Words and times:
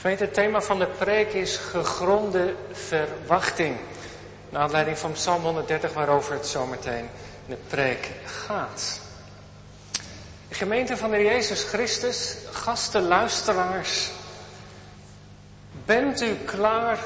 Gemeente, 0.00 0.24
het 0.24 0.34
thema 0.34 0.60
van 0.60 0.78
de 0.78 0.86
preek 0.86 1.32
is 1.32 1.56
gegronde 1.56 2.54
verwachting. 2.72 3.76
Naar 4.48 4.62
aanleiding 4.62 4.98
van 4.98 5.12
Psalm 5.12 5.42
130, 5.42 5.92
waarover 5.92 6.32
het 6.32 6.46
zometeen 6.46 7.08
de 7.46 7.56
preek 7.68 8.10
gaat. 8.24 9.00
Gemeente 10.50 10.96
van 10.96 11.10
de 11.10 11.22
Jezus 11.22 11.64
Christus, 11.64 12.36
gasten, 12.50 13.02
luisteraars, 13.02 14.10
bent 15.84 16.20
u 16.20 16.34
klaar 16.34 16.98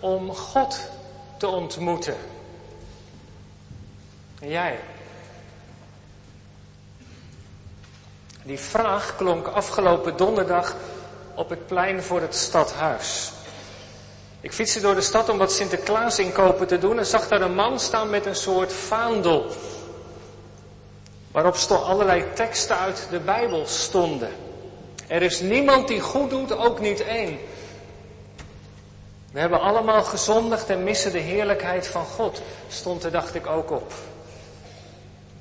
om 0.00 0.34
God 0.34 0.80
te 1.36 1.46
ontmoeten? 1.46 2.16
En 4.40 4.48
jij? 4.48 4.80
Die 8.42 8.58
vraag 8.58 9.16
klonk 9.16 9.46
afgelopen 9.46 10.16
donderdag 10.16 10.76
op 11.36 11.48
het 11.48 11.66
plein 11.66 12.02
voor 12.02 12.20
het 12.20 12.34
stadhuis. 12.34 13.30
Ik 14.40 14.52
fietste 14.52 14.80
door 14.80 14.94
de 14.94 15.00
stad 15.00 15.28
om 15.28 15.38
wat 15.38 15.52
Sinterklaas 15.52 16.18
inkopen 16.18 16.66
te 16.66 16.78
doen 16.78 16.98
en 16.98 17.06
zag 17.06 17.28
daar 17.28 17.40
een 17.40 17.54
man 17.54 17.80
staan 17.80 18.10
met 18.10 18.26
een 18.26 18.36
soort 18.36 18.72
vaandel. 18.72 19.46
Waarop 21.30 21.56
allerlei 21.68 22.24
teksten 22.34 22.78
uit 22.78 23.06
de 23.10 23.18
Bijbel 23.18 23.66
stonden. 23.66 24.30
Er 25.06 25.22
is 25.22 25.40
niemand 25.40 25.88
die 25.88 26.00
goed 26.00 26.30
doet, 26.30 26.56
ook 26.56 26.80
niet 26.80 27.00
één. 27.00 27.38
We 29.32 29.40
hebben 29.40 29.60
allemaal 29.60 30.04
gezondigd 30.04 30.70
en 30.70 30.84
missen 30.84 31.12
de 31.12 31.18
heerlijkheid 31.18 31.86
van 31.86 32.04
God, 32.04 32.42
stond 32.68 33.04
er 33.04 33.10
dacht 33.10 33.34
ik 33.34 33.46
ook 33.46 33.70
op. 33.70 33.92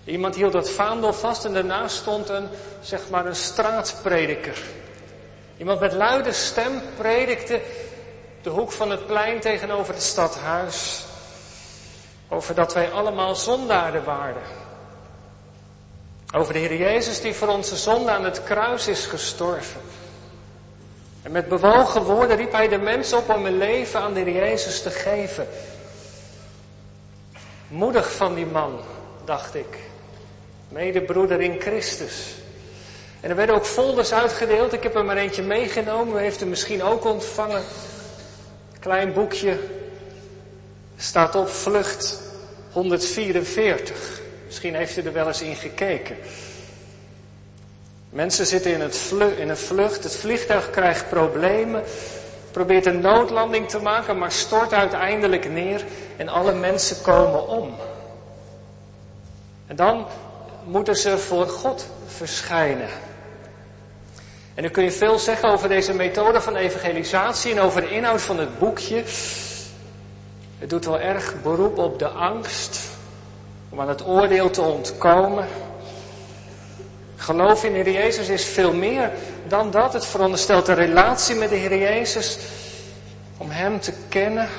Iemand 0.03 0.35
hield 0.35 0.51
dat 0.51 0.69
vaandel 0.69 1.13
vast 1.13 1.45
en 1.45 1.53
daarnaast 1.53 1.95
stond 1.95 2.29
een, 2.29 2.47
zeg 2.81 3.09
maar, 3.09 3.25
een 3.25 3.35
straatprediker. 3.35 4.63
Iemand 5.57 5.79
met 5.79 5.93
luide 5.93 6.31
stem 6.31 6.81
predikte 6.97 7.61
de 8.41 8.49
hoek 8.49 8.71
van 8.71 8.89
het 8.89 9.07
plein 9.07 9.39
tegenover 9.39 9.93
het 9.93 10.03
stadhuis. 10.03 11.05
Over 12.29 12.55
dat 12.55 12.73
wij 12.73 12.91
allemaal 12.91 13.35
zondaarden 13.35 14.03
waren. 14.03 14.41
Over 16.33 16.53
de 16.53 16.59
Heer 16.59 16.75
Jezus 16.75 17.21
die 17.21 17.33
voor 17.33 17.47
onze 17.47 17.75
zonde 17.75 18.11
aan 18.11 18.23
het 18.23 18.43
kruis 18.43 18.87
is 18.87 19.05
gestorven. 19.05 19.81
En 21.21 21.31
met 21.31 21.47
bewogen 21.47 22.03
woorden 22.03 22.37
riep 22.37 22.51
hij 22.51 22.67
de 22.67 22.77
mens 22.77 23.13
op 23.13 23.29
om 23.29 23.45
een 23.45 23.57
leven 23.57 23.99
aan 23.99 24.13
de 24.13 24.19
Heer 24.19 24.35
Jezus 24.35 24.81
te 24.81 24.89
geven. 24.89 25.47
Moedig 27.67 28.11
van 28.11 28.33
die 28.33 28.45
man, 28.45 28.79
dacht 29.23 29.55
ik. 29.55 29.79
Medebroeder 30.69 31.41
in 31.41 31.61
Christus. 31.61 32.33
En 33.25 33.31
er 33.31 33.37
werden 33.37 33.55
ook 33.55 33.65
folders 33.65 34.13
uitgedeeld. 34.13 34.73
Ik 34.73 34.83
heb 34.83 34.95
er 34.95 35.05
maar 35.05 35.17
eentje 35.17 35.41
meegenomen. 35.41 36.15
U 36.15 36.19
heeft 36.19 36.39
hem 36.39 36.49
misschien 36.49 36.83
ook 36.83 37.05
ontvangen. 37.05 37.63
Klein 38.79 39.13
boekje. 39.13 39.59
Staat 40.97 41.35
op 41.35 41.47
vlucht 41.47 42.21
144. 42.71 44.21
Misschien 44.45 44.75
heeft 44.75 44.97
u 44.97 45.01
er 45.01 45.13
wel 45.13 45.27
eens 45.27 45.41
in 45.41 45.55
gekeken. 45.55 46.15
Mensen 48.09 48.45
zitten 48.45 48.71
in, 48.71 48.81
het 48.81 49.13
in 49.37 49.49
een 49.49 49.57
vlucht. 49.57 50.03
Het 50.03 50.15
vliegtuig 50.15 50.69
krijgt 50.69 51.09
problemen. 51.09 51.83
Probeert 52.51 52.85
een 52.85 53.01
noodlanding 53.01 53.69
te 53.69 53.79
maken, 53.79 54.17
maar 54.17 54.31
stort 54.31 54.73
uiteindelijk 54.73 55.49
neer. 55.49 55.83
En 56.17 56.27
alle 56.27 56.53
mensen 56.53 57.01
komen 57.01 57.47
om. 57.47 57.75
En 59.67 59.75
dan 59.75 60.05
moeten 60.63 60.95
ze 60.95 61.17
voor 61.17 61.47
God 61.47 61.87
verschijnen. 62.05 62.89
En 64.55 64.61
dan 64.61 64.71
kun 64.71 64.83
je 64.83 64.91
veel 64.91 65.19
zeggen 65.19 65.49
over 65.49 65.69
deze 65.69 65.93
methode 65.93 66.41
van 66.41 66.55
evangelisatie 66.55 67.51
en 67.51 67.59
over 67.59 67.81
de 67.81 67.89
inhoud 67.89 68.21
van 68.21 68.39
het 68.39 68.59
boekje. 68.59 69.03
Het 70.59 70.69
doet 70.69 70.85
wel 70.85 70.99
erg 70.99 71.33
beroep 71.41 71.77
op 71.77 71.99
de 71.99 72.07
angst 72.07 72.79
om 73.69 73.81
aan 73.81 73.89
het 73.89 74.07
oordeel 74.07 74.49
te 74.49 74.61
ontkomen. 74.61 75.47
Geloof 77.15 77.63
in 77.63 77.73
de 77.73 77.79
Heer 77.79 77.93
Jezus 77.93 78.29
is 78.29 78.45
veel 78.45 78.73
meer 78.73 79.11
dan 79.47 79.71
dat. 79.71 79.93
Het 79.93 80.05
veronderstelt 80.05 80.67
een 80.67 80.75
relatie 80.75 81.35
met 81.35 81.49
de 81.49 81.55
Heer 81.55 81.77
Jezus 81.77 82.37
om 83.37 83.49
Hem 83.49 83.79
te 83.79 83.93
kennen. 84.09 84.49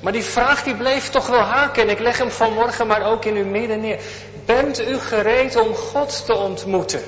Maar 0.00 0.12
die 0.12 0.24
vraag 0.24 0.62
die 0.62 0.74
bleef 0.74 1.10
toch 1.10 1.26
wel 1.26 1.40
haken 1.40 1.82
en 1.82 1.88
ik 1.88 1.98
leg 1.98 2.18
hem 2.18 2.30
vanmorgen 2.30 2.86
maar 2.86 3.10
ook 3.10 3.24
in 3.24 3.36
uw 3.36 3.46
midden 3.46 3.80
neer. 3.80 3.98
Bent 4.44 4.80
u 4.80 4.98
gereed 4.98 5.56
om 5.56 5.74
God 5.74 6.24
te 6.26 6.34
ontmoeten? 6.34 7.02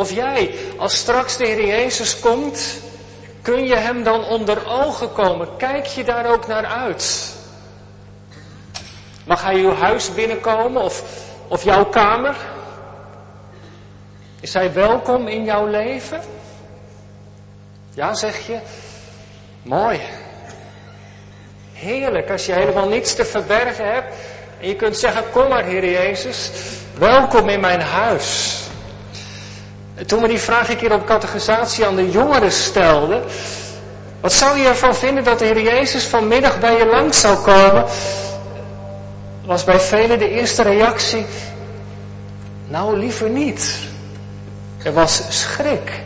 Of 0.00 0.12
jij, 0.12 0.54
als 0.76 0.96
straks 0.96 1.36
de 1.36 1.46
Heer 1.46 1.66
Jezus 1.66 2.20
komt, 2.20 2.80
kun 3.42 3.64
je 3.64 3.76
Hem 3.76 4.02
dan 4.02 4.24
onder 4.24 4.70
ogen 4.70 5.12
komen? 5.12 5.56
Kijk 5.56 5.86
je 5.86 6.04
daar 6.04 6.32
ook 6.32 6.46
naar 6.46 6.66
uit? 6.66 7.34
Mag 9.24 9.42
Hij 9.42 9.54
uw 9.54 9.74
huis 9.74 10.14
binnenkomen 10.14 10.82
of, 10.82 11.02
of 11.48 11.64
jouw 11.64 11.84
kamer? 11.84 12.36
Is 14.40 14.54
Hij 14.54 14.72
welkom 14.72 15.28
in 15.28 15.44
jouw 15.44 15.66
leven? 15.66 16.20
Ja, 17.94 18.14
zeg 18.14 18.46
je. 18.46 18.58
Mooi. 19.62 20.00
Heerlijk 21.72 22.30
als 22.30 22.46
je 22.46 22.52
helemaal 22.52 22.88
niets 22.88 23.14
te 23.14 23.24
verbergen 23.24 23.92
hebt. 23.92 24.14
En 24.60 24.68
je 24.68 24.76
kunt 24.76 24.96
zeggen, 24.96 25.30
kom 25.32 25.48
maar 25.48 25.64
Heer 25.64 25.90
Jezus, 25.90 26.50
welkom 26.98 27.48
in 27.48 27.60
mijn 27.60 27.80
huis. 27.80 28.59
Toen 30.06 30.22
we 30.22 30.28
die 30.28 30.38
vraag 30.38 30.68
een 30.68 30.76
keer 30.76 30.92
op 30.92 31.06
catechisatie 31.06 31.86
aan 31.86 31.96
de 31.96 32.10
jongeren 32.10 32.52
stelden, 32.52 33.22
wat 34.20 34.32
zou 34.32 34.58
je 34.58 34.66
ervan 34.66 34.94
vinden 34.94 35.24
dat 35.24 35.38
de 35.38 35.44
Heer 35.44 35.62
Jezus 35.62 36.04
vanmiddag 36.04 36.58
bij 36.58 36.78
je 36.78 36.86
langs 36.86 37.20
zou 37.20 37.38
komen? 37.38 37.84
Was 39.44 39.64
bij 39.64 39.80
velen 39.80 40.18
de 40.18 40.30
eerste 40.30 40.62
reactie, 40.62 41.26
nou 42.68 42.98
liever 42.98 43.28
niet. 43.28 43.78
Er 44.82 44.92
was 44.92 45.22
schrik. 45.28 46.00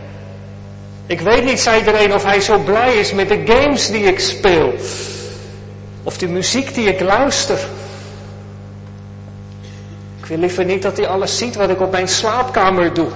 Ik 1.06 1.21
weet 1.21 1.44
niet, 1.44 1.61
zei 1.61 1.78
iedereen, 1.78 2.15
of 2.15 2.25
hij 2.25 2.41
zo 2.41 2.59
blij 2.59 2.94
is 2.94 3.12
met 3.12 3.28
de 3.28 3.43
games 3.47 3.88
die 3.88 4.05
ik 4.05 4.21
speel. 4.21 4.75
Of 6.03 6.19
de 6.19 6.28
muziek 6.28 6.75
die 6.75 6.88
ik 6.88 7.00
luister. 7.00 7.59
Ik 10.19 10.26
wil 10.26 10.38
liever 10.38 10.65
niet 10.65 10.82
dat 10.82 10.97
hij 10.97 11.09
alles 11.09 11.38
ziet 11.38 11.55
wat 11.55 11.71
ik 11.71 11.81
op 11.81 11.91
mijn 11.91 12.09
slaapkamer 12.09 12.94
doe. 12.94 13.09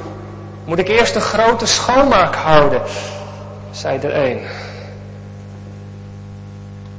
Moet 0.69 0.79
ik 0.79 0.89
eerst 0.89 1.15
een 1.15 1.21
grote 1.21 1.67
schoonmaak 1.67 2.35
houden, 2.35 2.83
zei 3.71 3.99
er 3.99 4.17
een. 4.17 4.41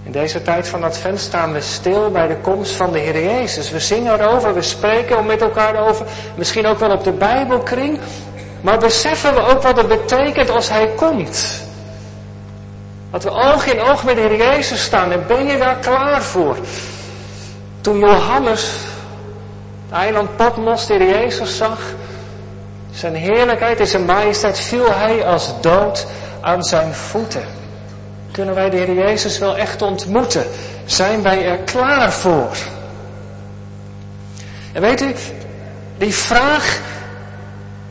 In 0.04 0.12
deze 0.12 0.42
tijd 0.42 0.68
van 0.68 0.84
Advent 0.84 1.20
staan 1.20 1.54
we 1.54 1.62
stil 1.62 2.12
bij 2.12 2.28
de 2.28 2.36
komst 2.36 2.72
van 2.72 2.92
de 2.92 3.00
Heer 3.00 3.24
Jezus. 3.24 3.72
We 3.72 3.80
zingen 3.80 4.20
erover, 4.20 4.54
we 4.54 4.62
spreken 4.62 5.26
met 5.26 5.42
elkaar 5.42 5.88
over, 5.88 6.06
misschien 6.36 6.66
ook 6.66 6.80
wel 6.80 6.92
op 6.92 7.04
de 7.04 7.12
Bijbelkring. 7.12 8.00
Maar 8.62 8.78
beseffen 8.78 9.34
we 9.34 9.42
ook 9.42 9.62
wat 9.62 9.78
het 9.78 9.88
betekent 9.88 10.50
als 10.50 10.70
Hij 10.70 10.88
komt? 10.96 11.64
Dat 13.12 13.24
we 13.24 13.30
oog 13.30 13.66
in 13.66 13.82
oog 13.82 14.04
met 14.04 14.16
de 14.16 14.22
Heer 14.22 14.38
Jezus 14.38 14.84
staan. 14.84 15.12
En 15.12 15.24
ben 15.28 15.46
je 15.46 15.58
daar 15.58 15.78
klaar 15.78 16.22
voor? 16.22 16.58
Toen 17.82 18.00
Johannes, 18.00 18.78
de 19.90 19.96
eiland 19.96 20.36
Patmos, 20.36 20.86
de 20.86 20.94
Heer 20.94 21.10
Jezus 21.10 21.58
zag, 21.58 21.80
zijn 22.92 23.16
heerlijkheid 23.16 23.80
en 23.80 23.88
zijn 23.88 24.06
majesteit, 24.06 24.60
viel 24.60 24.94
hij 24.94 25.26
als 25.26 25.62
dood 25.62 26.08
aan 26.42 26.64
zijn 26.64 26.94
voeten. 26.94 27.44
Kunnen 28.32 28.56
wij 28.56 28.70
de 28.70 28.78
Heer 28.78 28.94
Jezus 28.94 29.38
wel 29.38 29.58
echt 29.58 29.82
ontmoeten? 29.82 30.46
Zijn 30.86 31.22
wij 31.22 31.46
er 31.46 31.58
klaar 31.58 32.12
voor? 32.12 32.58
En 34.72 34.82
weet 34.82 35.02
u, 35.02 35.14
die 35.98 36.14
vraag, 36.14 36.80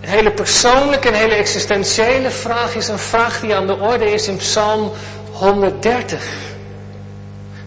een 0.01 0.09
hele 0.09 0.31
persoonlijke 0.31 1.09
en 1.09 1.15
hele 1.15 1.35
existentiële 1.35 2.31
vraag, 2.31 2.75
is 2.75 2.89
een 2.89 2.99
vraag 2.99 3.41
die 3.41 3.55
aan 3.55 3.67
de 3.67 3.79
orde 3.79 4.13
is 4.13 4.29
in 4.29 4.37
Psalm 4.37 4.93
130. 5.33 6.25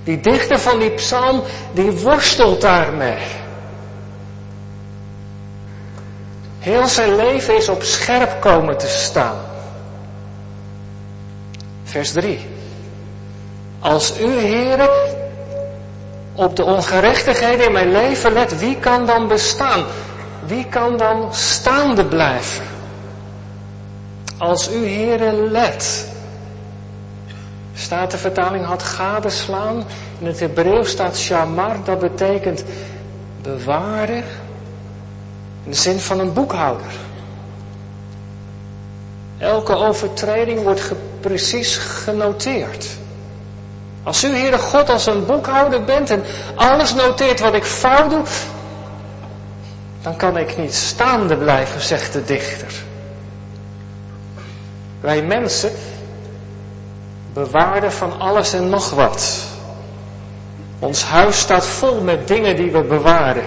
Die 0.03 0.19
dichter 0.19 0.59
van 0.59 0.79
die 0.79 0.91
psalm, 0.91 1.44
die 1.73 1.91
worstelt 1.91 2.61
daarmee. 2.61 3.40
Heel 6.61 6.87
zijn 6.87 7.15
leven 7.15 7.55
is 7.55 7.69
op 7.69 7.83
scherp 7.83 8.41
komen 8.41 8.77
te 8.77 8.87
staan. 8.87 9.37
Vers 11.83 12.11
3. 12.11 12.47
Als 13.79 14.19
u, 14.19 14.39
heren, 14.39 14.89
op 16.35 16.55
de 16.55 16.63
ongerechtigheden 16.63 17.65
in 17.65 17.71
mijn 17.71 17.91
leven 17.91 18.33
let, 18.33 18.59
wie 18.59 18.77
kan 18.77 19.05
dan 19.05 19.27
bestaan? 19.27 19.83
Wie 20.45 20.65
kan 20.65 20.97
dan 20.97 21.33
staande 21.33 22.05
blijven? 22.05 22.65
Als 24.37 24.71
u, 24.71 24.85
heren, 24.85 25.51
let. 25.51 26.07
Staat 27.73 28.11
de 28.11 28.17
vertaling 28.17 28.65
had 28.65 28.83
gadeslaan. 28.83 29.83
In 30.19 30.25
het 30.25 30.39
Hebreeuws 30.39 30.89
staat 30.89 31.17
shamar, 31.17 31.75
dat 31.83 31.99
betekent 31.99 32.63
bewaren 33.41 34.23
in 35.63 35.71
de 35.71 35.77
zin 35.77 35.99
van 35.99 36.19
een 36.19 36.33
boekhouder. 36.33 36.91
Elke 39.37 39.75
overtreding 39.75 40.63
wordt 40.63 40.91
precies 41.19 41.77
genoteerd. 41.77 42.87
Als 44.03 44.23
u, 44.23 44.27
Heere 44.27 44.57
God, 44.57 44.89
als 44.89 45.05
een 45.05 45.25
boekhouder 45.25 45.83
bent 45.83 46.09
en 46.09 46.23
alles 46.55 46.93
noteert 46.93 47.39
wat 47.39 47.53
ik 47.53 47.63
fout 47.63 48.09
doe, 48.09 48.23
dan 50.01 50.15
kan 50.15 50.37
ik 50.37 50.57
niet 50.57 50.73
staande 50.73 51.37
blijven, 51.37 51.81
zegt 51.81 52.13
de 52.13 52.23
dichter. 52.25 52.73
Wij 54.99 55.21
mensen 55.21 55.71
bewaarden 57.33 57.91
van 57.91 58.19
alles 58.19 58.53
en 58.53 58.69
nog 58.69 58.89
wat. 58.89 59.33
Ons 60.79 61.03
huis 61.03 61.39
staat 61.39 61.65
vol 61.65 62.01
met 62.01 62.27
dingen 62.27 62.55
die 62.55 62.71
we 62.71 62.83
bewaren. 62.83 63.43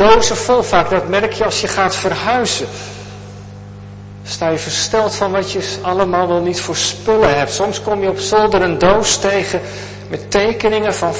Dozen 0.00 0.36
vol 0.36 0.62
vaak, 0.62 0.90
dat 0.90 1.08
merk 1.08 1.32
je 1.32 1.44
als 1.44 1.60
je 1.60 1.68
gaat 1.68 1.96
verhuizen. 1.96 2.66
Sta 4.22 4.48
je 4.48 4.58
versteld 4.58 5.14
van 5.14 5.30
wat 5.32 5.52
je 5.52 5.78
allemaal 5.82 6.28
wel 6.28 6.40
niet 6.40 6.60
voor 6.60 6.76
spullen 6.76 7.38
hebt. 7.38 7.52
Soms 7.52 7.82
kom 7.82 8.02
je 8.02 8.08
op 8.08 8.18
zolder 8.18 8.62
een 8.62 8.78
doos 8.78 9.16
tegen 9.16 9.60
met 10.08 10.30
tekeningen 10.30 10.94
van 10.94 11.12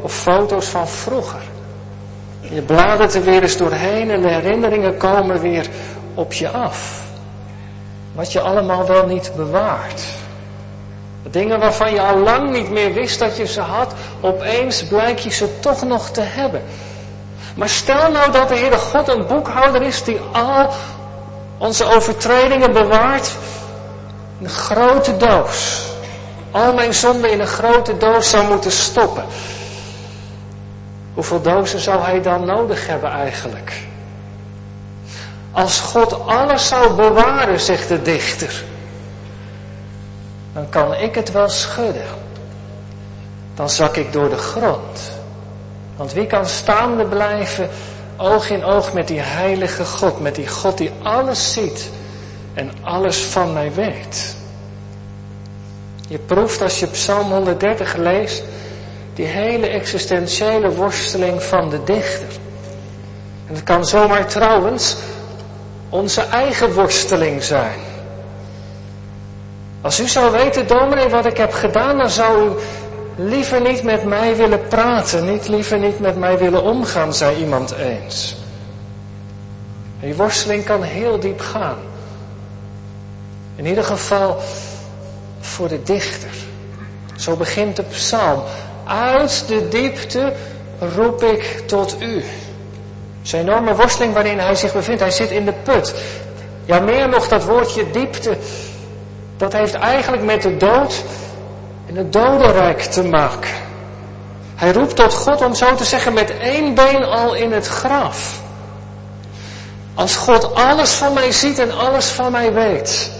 of 0.00 0.14
foto's 0.14 0.66
van 0.66 0.88
vroeger. 0.88 1.40
Je 2.40 2.62
bladert 2.62 3.14
er 3.14 3.24
weer 3.24 3.42
eens 3.42 3.56
doorheen 3.56 4.10
en 4.10 4.20
de 4.22 4.28
herinneringen 4.28 4.96
komen 4.96 5.40
weer 5.40 5.66
op 6.14 6.32
je 6.32 6.48
af. 6.48 7.02
Wat 8.14 8.32
je 8.32 8.40
allemaal 8.40 8.86
wel 8.86 9.06
niet 9.06 9.32
bewaart. 9.36 10.02
Dingen 11.30 11.58
waarvan 11.58 11.92
je 11.92 12.00
al 12.00 12.18
lang 12.18 12.52
niet 12.52 12.70
meer 12.70 12.92
wist 12.92 13.18
dat 13.18 13.36
je 13.36 13.46
ze 13.46 13.60
had, 13.60 13.94
opeens 14.20 14.84
blijk 14.84 15.18
je 15.18 15.30
ze 15.30 15.58
toch 15.60 15.82
nog 15.84 16.10
te 16.10 16.20
hebben. 16.20 16.62
Maar 17.54 17.68
stel 17.68 18.10
nou 18.10 18.32
dat 18.32 18.48
de 18.48 18.56
Heere 18.56 18.78
God 18.78 19.08
een 19.08 19.26
boekhouder 19.26 19.82
is 19.82 20.04
die 20.04 20.20
al 20.32 20.70
onze 21.58 21.84
overtredingen 21.84 22.72
bewaart 22.72 23.36
in 24.38 24.44
een 24.44 24.50
grote 24.50 25.16
doos. 25.16 25.82
Al 26.50 26.74
mijn 26.74 26.94
zonden 26.94 27.30
in 27.30 27.40
een 27.40 27.46
grote 27.46 27.96
doos 27.96 28.30
zou 28.30 28.46
moeten 28.46 28.72
stoppen. 28.72 29.24
Hoeveel 31.14 31.40
dozen 31.42 31.80
zou 31.80 32.02
hij 32.02 32.22
dan 32.22 32.44
nodig 32.44 32.86
hebben 32.86 33.10
eigenlijk? 33.10 33.72
Als 35.52 35.80
God 35.80 36.26
alles 36.26 36.68
zou 36.68 36.94
bewaren, 36.94 37.60
zegt 37.60 37.88
de 37.88 38.02
dichter, 38.02 38.64
dan 40.52 40.68
kan 40.68 40.94
ik 40.94 41.14
het 41.14 41.32
wel 41.32 41.48
schudden. 41.48 42.20
Dan 43.54 43.70
zak 43.70 43.96
ik 43.96 44.12
door 44.12 44.28
de 44.28 44.36
grond. 44.36 45.21
Want 45.96 46.12
wie 46.12 46.26
kan 46.26 46.46
staande 46.46 47.04
blijven 47.04 47.68
oog 48.16 48.50
in 48.50 48.64
oog 48.64 48.92
met 48.92 49.08
die 49.08 49.20
heilige 49.20 49.84
God, 49.84 50.20
met 50.20 50.34
die 50.34 50.48
God 50.48 50.78
die 50.78 50.90
alles 51.02 51.52
ziet 51.52 51.90
en 52.54 52.70
alles 52.82 53.16
van 53.16 53.52
mij 53.52 53.72
weet? 53.74 54.36
Je 56.08 56.18
proeft 56.18 56.62
als 56.62 56.80
je 56.80 56.86
Psalm 56.86 57.30
130 57.30 57.96
leest, 57.96 58.42
die 59.14 59.26
hele 59.26 59.66
existentiële 59.66 60.70
worsteling 60.70 61.42
van 61.42 61.70
de 61.70 61.84
dichter. 61.84 62.28
En 63.46 63.54
het 63.54 63.62
kan 63.62 63.84
zomaar 63.84 64.26
trouwens 64.26 64.96
onze 65.88 66.20
eigen 66.20 66.72
worsteling 66.72 67.42
zijn. 67.42 67.80
Als 69.80 70.00
u 70.00 70.08
zou 70.08 70.30
weten, 70.30 70.66
dominee, 70.66 71.08
wat 71.08 71.26
ik 71.26 71.36
heb 71.36 71.52
gedaan, 71.52 71.98
dan 71.98 72.10
zou 72.10 72.48
u 72.48 72.52
liever 73.16 73.60
niet 73.60 73.82
met 73.82 74.04
mij 74.04 74.36
willen 74.36 74.68
praten, 74.68 75.30
niet 75.30 75.48
liever 75.48 75.78
niet 75.78 75.98
met 75.98 76.16
mij 76.16 76.38
willen 76.38 76.62
omgaan, 76.62 77.14
zei 77.14 77.36
iemand 77.36 77.72
eens. 77.72 78.36
die 80.00 80.14
worsteling 80.14 80.64
kan 80.64 80.82
heel 80.82 81.20
diep 81.20 81.40
gaan. 81.40 81.76
In 83.56 83.66
ieder 83.66 83.84
geval 83.84 84.36
voor 85.40 85.68
de 85.68 85.82
dichter. 85.82 86.30
Zo 87.16 87.36
begint 87.36 87.76
de 87.76 87.82
psalm. 87.82 88.42
Uit 88.84 89.44
de 89.46 89.68
diepte 89.68 90.32
roep 90.96 91.22
ik 91.22 91.62
tot 91.66 91.96
u. 92.00 92.24
Zijn 93.22 93.48
enorme 93.48 93.74
worsteling 93.74 94.14
waarin 94.14 94.38
hij 94.38 94.54
zich 94.54 94.72
bevindt. 94.72 95.00
Hij 95.00 95.10
zit 95.10 95.30
in 95.30 95.44
de 95.44 95.52
put. 95.52 95.94
Ja, 96.64 96.80
meer 96.80 97.08
nog 97.08 97.28
dat 97.28 97.44
woordje 97.44 97.90
diepte. 97.90 98.36
Dat 99.36 99.52
heeft 99.52 99.74
eigenlijk 99.74 100.22
met 100.22 100.42
de 100.42 100.56
dood 100.56 101.04
in 101.92 101.98
het 101.98 102.12
dodenrijk 102.12 102.80
te 102.80 103.02
maken. 103.02 103.50
Hij 104.54 104.72
roept 104.72 104.96
tot 104.96 105.14
God 105.14 105.44
om 105.44 105.54
zo 105.54 105.74
te 105.74 105.84
zeggen 105.84 106.12
met 106.12 106.38
één 106.38 106.74
been 106.74 107.04
al 107.04 107.34
in 107.34 107.52
het 107.52 107.66
graf. 107.66 108.42
Als 109.94 110.16
God 110.16 110.54
alles 110.54 110.90
van 110.90 111.12
mij 111.12 111.32
ziet 111.32 111.58
en 111.58 111.78
alles 111.78 112.06
van 112.06 112.32
mij 112.32 112.52
weet, 112.52 113.10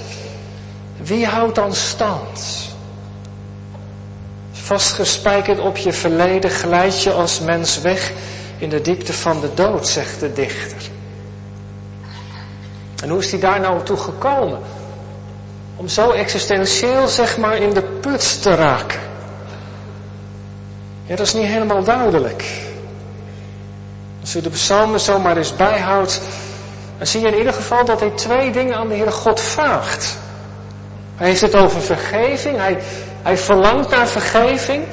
wie 0.97 1.27
houdt 1.27 1.55
dan 1.55 1.75
stand? 1.75 2.71
Vastgespijkerd 4.53 5.59
op 5.59 5.77
je 5.77 5.93
verleden 5.93 6.51
glijd 6.51 7.03
je 7.03 7.13
als 7.13 7.41
mens 7.41 7.81
weg 7.81 8.13
in 8.59 8.69
de 8.69 8.81
diepte 8.81 9.13
van 9.13 9.41
de 9.41 9.55
dood, 9.55 9.87
zegt 9.87 10.21
de 10.21 10.33
dichter. 10.33 10.79
En 13.03 13.09
hoe 13.09 13.19
is 13.19 13.31
hij 13.31 13.41
daar 13.41 13.61
nou 13.61 13.83
toe 13.83 13.97
gekomen? 13.97 14.61
Om 15.83 15.89
zo 15.89 16.11
existentieel, 16.11 17.09
zeg 17.09 17.37
maar, 17.37 17.57
in 17.57 17.73
de 17.73 17.83
put 17.83 18.43
te 18.43 18.55
raken. 18.55 19.01
Ja, 21.07 21.17
dat 21.17 21.27
is 21.27 21.33
niet 21.33 21.47
helemaal 21.47 21.85
duidelijk. 21.85 22.45
Als 24.21 24.37
u 24.37 24.41
de 24.41 24.51
psalmen 24.51 25.01
zomaar 25.01 25.37
eens 25.37 25.57
bijhoudt, 25.57 26.21
dan 26.99 27.07
zie 27.07 27.21
je 27.21 27.27
in 27.27 27.39
ieder 27.39 27.53
geval 27.53 27.85
dat 27.85 28.01
hij 28.01 28.11
twee 28.11 28.53
dingen 28.53 28.77
aan 28.77 28.89
de 28.89 28.95
Heere 28.95 29.11
God 29.11 29.41
vraagt. 29.41 30.19
Hij 31.17 31.29
heeft 31.29 31.41
het 31.41 31.55
over 31.55 31.81
vergeving, 31.81 32.57
hij, 32.57 32.79
hij 33.23 33.39
verlangt 33.39 33.91
naar 33.91 34.07
vergeving. 34.09 34.85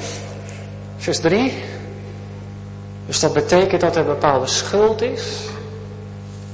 Vers 0.96 1.20
3. 1.20 1.64
Dus 3.06 3.20
dat 3.20 3.32
betekent 3.32 3.80
dat 3.80 3.96
er 3.96 4.04
bepaalde 4.04 4.46
schuld 4.46 5.02
is. 5.02 5.36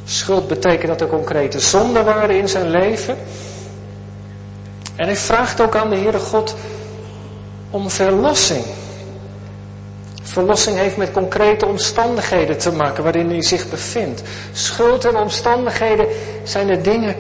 Schuld 0.05 0.49
betekent 0.49 0.89
dat 0.89 1.01
er 1.01 1.07
concrete 1.07 1.61
zonden 1.61 2.05
waren 2.05 2.37
in 2.37 2.49
zijn 2.49 2.71
leven. 2.71 3.17
En 4.97 5.07
hij 5.07 5.17
vraagt 5.17 5.61
ook 5.61 5.77
aan 5.77 5.91
de 5.91 5.97
Heere 5.97 6.19
God 6.19 6.55
om 7.71 7.91
verlossing. 7.91 8.65
Verlossing 10.23 10.77
heeft 10.77 10.97
met 10.97 11.13
concrete 11.13 11.67
omstandigheden 11.67 12.59
te 12.59 12.73
maken 12.73 13.03
waarin 13.03 13.31
hij 13.31 13.43
zich 13.43 13.69
bevindt. 13.69 14.23
Schuld 14.53 15.05
en 15.05 15.17
omstandigheden 15.17 16.07
zijn 16.43 16.67
de 16.67 16.81
dingen 16.81 17.17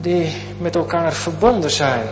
die 0.00 0.36
met 0.58 0.74
elkaar 0.74 1.12
verbonden 1.12 1.70
zijn. 1.70 2.02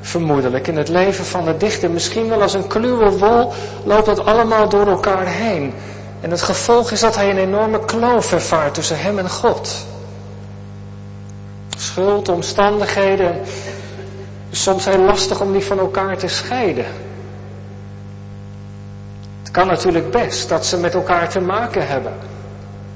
Vermoedelijk 0.00 0.66
in 0.66 0.76
het 0.76 0.88
leven 0.88 1.24
van 1.24 1.44
de 1.44 1.56
dichter. 1.56 1.90
Misschien 1.90 2.28
wel 2.28 2.42
als 2.42 2.54
een 2.54 2.66
kluwe 2.66 3.18
wol 3.18 3.52
loopt 3.84 4.06
dat 4.06 4.24
allemaal 4.24 4.68
door 4.68 4.86
elkaar 4.86 5.26
heen. 5.26 5.74
En 6.20 6.30
het 6.30 6.42
gevolg 6.42 6.90
is 6.90 7.00
dat 7.00 7.16
hij 7.16 7.30
een 7.30 7.38
enorme 7.38 7.84
kloof 7.84 8.32
ervaart 8.32 8.74
tussen 8.74 9.00
hem 9.00 9.18
en 9.18 9.30
God. 9.30 9.86
Schuld, 11.96 12.28
omstandigheden. 12.28 13.40
Soms 14.50 14.84
heel 14.84 14.98
lastig 14.98 15.40
om 15.40 15.52
die 15.52 15.64
van 15.64 15.78
elkaar 15.78 16.16
te 16.16 16.28
scheiden. 16.28 16.84
Het 19.42 19.50
kan 19.50 19.66
natuurlijk 19.66 20.10
best 20.10 20.48
dat 20.48 20.66
ze 20.66 20.76
met 20.76 20.94
elkaar 20.94 21.28
te 21.28 21.40
maken 21.40 21.86
hebben. 21.86 22.12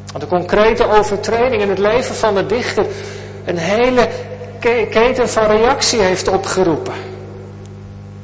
Want 0.06 0.20
de 0.20 0.26
concrete 0.26 0.88
overtreding 0.88 1.62
in 1.62 1.68
het 1.68 1.78
leven 1.78 2.14
van 2.14 2.34
de 2.34 2.46
dichter 2.46 2.86
een 3.44 3.58
hele 3.58 4.08
keten 4.90 5.28
van 5.28 5.46
reactie 5.46 6.00
heeft 6.00 6.28
opgeroepen. 6.28 6.94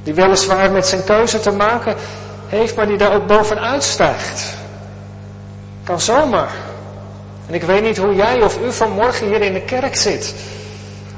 Die 0.02 0.14
weliswaar 0.14 0.70
met 0.70 0.86
zijn 0.86 1.04
keuze 1.04 1.40
te 1.40 1.50
maken 1.50 1.94
heeft, 2.46 2.76
maar 2.76 2.86
die 2.86 2.96
daar 2.96 3.14
ook 3.14 3.26
bovenuit 3.26 3.82
stijgt. 3.82 4.54
Kan 5.84 6.00
zomaar. 6.00 6.54
En 7.48 7.54
ik 7.54 7.62
weet 7.62 7.82
niet 7.82 7.96
hoe 7.96 8.14
jij 8.14 8.42
of 8.42 8.58
u 8.60 8.72
vanmorgen 8.72 9.26
hier 9.26 9.40
in 9.40 9.52
de 9.52 9.62
kerk 9.62 9.96
zit. 9.96 10.34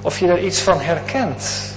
Of 0.02 0.18
je 0.18 0.28
er 0.28 0.38
iets 0.42 0.60
van 0.60 0.80
herkent. 0.80 1.74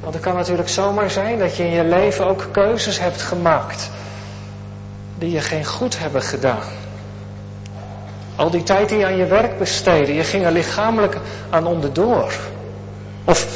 Want 0.00 0.14
het 0.14 0.22
kan 0.22 0.34
natuurlijk 0.34 0.68
zomaar 0.68 1.10
zijn 1.10 1.38
dat 1.38 1.56
je 1.56 1.64
in 1.64 1.70
je 1.70 1.84
leven 1.84 2.26
ook 2.26 2.48
keuzes 2.52 2.98
hebt 2.98 3.22
gemaakt. 3.22 3.90
Die 5.18 5.30
je 5.30 5.40
geen 5.40 5.64
goed 5.64 5.98
hebben 5.98 6.22
gedaan. 6.22 6.68
Al 8.36 8.50
die 8.50 8.62
tijd 8.62 8.88
die 8.88 8.98
je 8.98 9.06
aan 9.06 9.16
je 9.16 9.26
werk 9.26 9.58
besteedde, 9.58 10.14
je 10.14 10.24
ging 10.24 10.44
er 10.44 10.52
lichamelijk 10.52 11.16
aan 11.50 11.66
onderdoor. 11.66 12.32
Of 13.24 13.46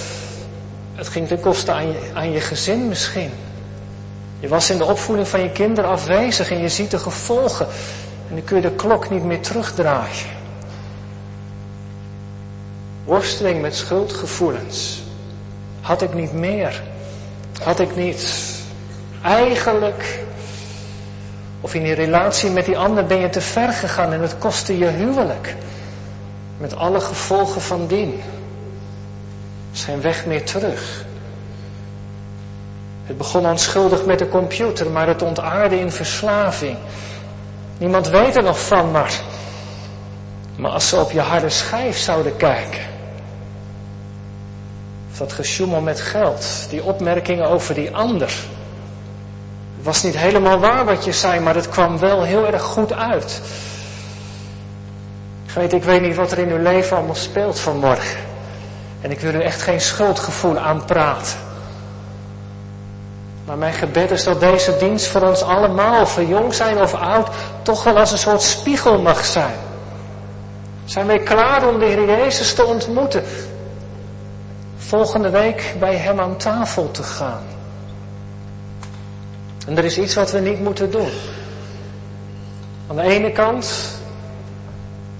het 0.94 1.08
ging 1.08 1.28
ten 1.28 1.40
koste 1.40 1.72
aan 1.72 1.86
je, 1.86 2.10
aan 2.14 2.32
je 2.32 2.40
gezin 2.40 2.88
misschien. 2.88 3.30
Je 4.40 4.48
was 4.48 4.70
in 4.70 4.78
de 4.78 4.84
opvoeding 4.84 5.28
van 5.28 5.40
je 5.40 5.50
kinderen 5.50 5.90
afwezig 5.90 6.50
en 6.50 6.58
je 6.58 6.68
ziet 6.68 6.90
de 6.90 6.98
gevolgen. 6.98 7.66
En 8.28 8.34
dan 8.34 8.44
kun 8.44 8.56
je 8.56 8.62
de 8.62 8.70
klok 8.74 9.10
niet 9.10 9.24
meer 9.24 9.40
terugdraaien. 9.40 10.37
Worsteling 13.08 13.60
met 13.60 13.76
schuldgevoelens. 13.76 15.02
Had 15.80 16.02
ik 16.02 16.14
niet 16.14 16.32
meer? 16.32 16.82
Had 17.62 17.80
ik 17.80 17.96
niet 17.96 18.54
eigenlijk? 19.22 20.24
Of 21.60 21.74
in 21.74 21.82
die 21.82 21.94
relatie 21.94 22.50
met 22.50 22.64
die 22.64 22.78
ander 22.78 23.06
ben 23.06 23.18
je 23.18 23.30
te 23.30 23.40
ver 23.40 23.72
gegaan 23.72 24.12
en 24.12 24.20
het 24.20 24.38
kostte 24.38 24.78
je 24.78 24.86
huwelijk. 24.86 25.54
Met 26.58 26.76
alle 26.76 27.00
gevolgen 27.00 27.60
van 27.60 27.86
dien. 27.86 28.20
Is 29.72 29.84
geen 29.84 30.00
weg 30.00 30.26
meer 30.26 30.44
terug. 30.44 31.04
Het 33.04 33.18
begon 33.18 33.46
onschuldig 33.46 34.04
met 34.04 34.18
de 34.18 34.28
computer, 34.28 34.90
maar 34.90 35.06
het 35.06 35.22
ontaarde 35.22 35.80
in 35.80 35.90
verslaving. 35.90 36.76
Niemand 37.78 38.08
weet 38.08 38.36
er 38.36 38.42
nog 38.42 38.66
van, 38.66 38.90
maar, 38.90 39.20
maar 40.56 40.70
als 40.70 40.88
ze 40.88 40.96
op 40.96 41.10
je 41.10 41.20
harde 41.20 41.48
schijf 41.48 41.98
zouden 41.98 42.36
kijken. 42.36 42.96
Dat 45.18 45.32
gesjoemel 45.32 45.80
met 45.80 46.00
geld, 46.00 46.66
die 46.70 46.82
opmerkingen 46.82 47.48
over 47.48 47.74
die 47.74 47.96
ander. 47.96 48.28
Het 49.76 49.86
was 49.86 50.02
niet 50.02 50.16
helemaal 50.16 50.58
waar 50.58 50.84
wat 50.84 51.04
je 51.04 51.12
zei, 51.12 51.40
maar 51.40 51.54
het 51.54 51.68
kwam 51.68 51.98
wel 51.98 52.22
heel 52.22 52.46
erg 52.46 52.62
goed 52.62 52.92
uit. 52.92 53.40
Weet, 55.54 55.72
ik 55.72 55.84
weet 55.84 56.02
niet 56.02 56.16
wat 56.16 56.32
er 56.32 56.38
in 56.38 56.50
uw 56.50 56.62
leven 56.62 56.96
allemaal 56.96 57.14
speelt 57.14 57.60
vanmorgen. 57.60 58.20
En 59.00 59.10
ik 59.10 59.20
wil 59.20 59.34
u 59.34 59.40
echt 59.40 59.62
geen 59.62 59.80
schuldgevoel 59.80 60.58
aanpraten. 60.58 61.38
Maar 63.44 63.58
mijn 63.58 63.72
gebed 63.72 64.10
is 64.10 64.24
dat 64.24 64.40
deze 64.40 64.76
dienst 64.76 65.06
voor 65.06 65.22
ons 65.22 65.42
allemaal, 65.42 66.00
of 66.00 66.20
jong 66.28 66.54
zijn 66.54 66.80
of 66.80 66.94
oud, 66.94 67.28
toch 67.62 67.84
wel 67.84 67.98
als 67.98 68.12
een 68.12 68.18
soort 68.18 68.42
spiegel 68.42 68.98
mag 68.98 69.24
zijn. 69.24 69.56
Zijn 70.84 71.06
wij 71.06 71.18
klaar 71.18 71.68
om 71.68 71.78
de 71.78 71.84
Heer 71.84 72.04
Jezus 72.04 72.54
te 72.54 72.64
ontmoeten? 72.64 73.24
Volgende 74.88 75.30
week 75.30 75.74
bij 75.78 75.96
Hem 75.96 76.20
aan 76.20 76.36
tafel 76.36 76.90
te 76.90 77.02
gaan. 77.02 77.42
En 79.66 79.76
er 79.76 79.84
is 79.84 79.98
iets 79.98 80.14
wat 80.14 80.30
we 80.30 80.38
niet 80.38 80.60
moeten 80.60 80.90
doen. 80.90 81.10
Aan 82.86 82.96
de 82.96 83.02
ene 83.02 83.32
kant 83.32 83.98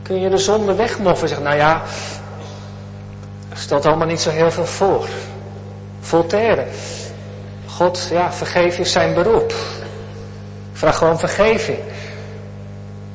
kun 0.02 0.20
je 0.20 0.28
de 0.28 0.38
zonde 0.38 0.75
wegmoffen. 0.75 1.28
Zeg, 1.28 1.40
nou 1.40 1.56
ja, 1.56 1.82
stelt 3.54 3.87
allemaal 3.87 4.06
niet 4.06 4.20
zo 4.20 4.30
heel 4.30 4.50
veel 4.50 4.66
voor. 4.66 5.08
Voltaire. 6.00 6.66
God, 7.66 8.08
ja, 8.10 8.32
vergeef 8.32 8.78
is 8.78 8.92
zijn 8.92 9.14
beroep. 9.14 9.54
Vraag 10.72 10.98
gewoon 10.98 11.18
vergeving. 11.18 11.78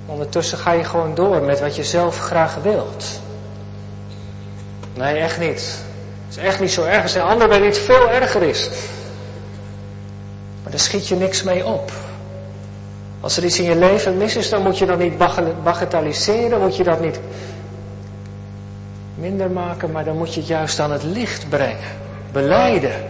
Ondertussen 0.06 0.58
ga 0.58 0.72
je 0.72 0.84
gewoon 0.84 1.16
door 1.16 1.42
met 1.42 1.60
wat 1.60 1.76
je 1.76 1.84
zelf 1.84 2.20
graag 2.20 2.56
wilt. 2.56 3.22
Nee, 4.94 5.16
echt 5.16 5.40
niet. 5.40 5.83
Is 6.34 6.40
echt 6.40 6.60
niet 6.60 6.72
zo 6.72 6.84
erg 6.84 7.02
als 7.02 7.14
de 7.14 7.22
ander 7.22 7.48
bij 7.48 7.68
iets 7.68 7.80
veel 7.80 8.10
erger 8.10 8.44
is. 8.44 8.70
Maar 10.64 10.72
daar 10.72 10.80
schiet 10.80 11.08
je 11.08 11.16
niks 11.16 11.44
mee 11.44 11.66
op. 11.66 11.92
Als 13.22 13.38
er 13.38 13.44
iets 13.44 13.60
in 13.60 13.66
je 13.66 13.76
leven 13.76 14.18
mis 14.18 14.36
is, 14.36 14.50
dan 14.50 14.62
moet 14.62 14.78
je 14.78 14.86
dat 14.86 14.98
niet 14.98 15.18
bagatelliseren, 15.64 16.60
moet 16.60 16.76
je 16.76 16.84
dat 16.84 17.02
niet 17.02 17.20
minder 19.16 19.52
maken, 19.52 19.92
maar 19.92 20.04
dan 20.04 20.18
moet 20.18 20.34
je 20.34 20.40
het 20.40 20.50
juist 20.50 20.80
aan 20.80 20.92
het 20.92 21.04
licht 21.04 21.50
brengen. 21.50 21.92
Beleiden. 22.32 23.06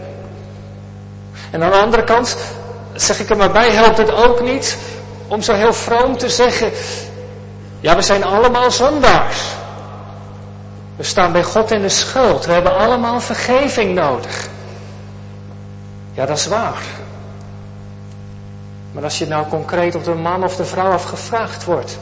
En 1.50 1.62
aan 1.62 1.70
de 1.70 1.76
andere 1.76 2.04
kant, 2.04 2.36
zeg 2.94 3.20
ik 3.20 3.30
er 3.30 3.36
maar 3.36 3.52
bij, 3.52 3.70
helpt 3.70 3.98
het 3.98 4.12
ook 4.12 4.42
niet 4.42 4.76
om 5.28 5.42
zo 5.42 5.52
heel 5.52 5.72
vroom 5.72 6.16
te 6.16 6.28
zeggen, 6.28 6.70
ja 7.80 7.96
we 7.96 8.02
zijn 8.02 8.24
allemaal 8.24 8.70
zondaars. 8.70 9.62
We 10.96 11.02
staan 11.02 11.32
bij 11.32 11.42
God 11.42 11.70
in 11.70 11.82
de 11.82 11.88
schuld. 11.88 12.46
We 12.46 12.52
hebben 12.52 12.76
allemaal 12.76 13.20
vergeving 13.20 13.94
nodig. 13.94 14.48
Ja, 16.12 16.26
dat 16.26 16.36
is 16.38 16.46
waar. 16.46 16.82
Maar 18.92 19.02
als 19.02 19.18
je 19.18 19.26
nou 19.26 19.46
concreet 19.48 19.94
op 19.94 20.04
de 20.04 20.14
man 20.14 20.44
of 20.44 20.56
de 20.56 20.64
vrouw 20.64 20.92
afgevraagd 20.92 21.64
wordt. 21.64 21.98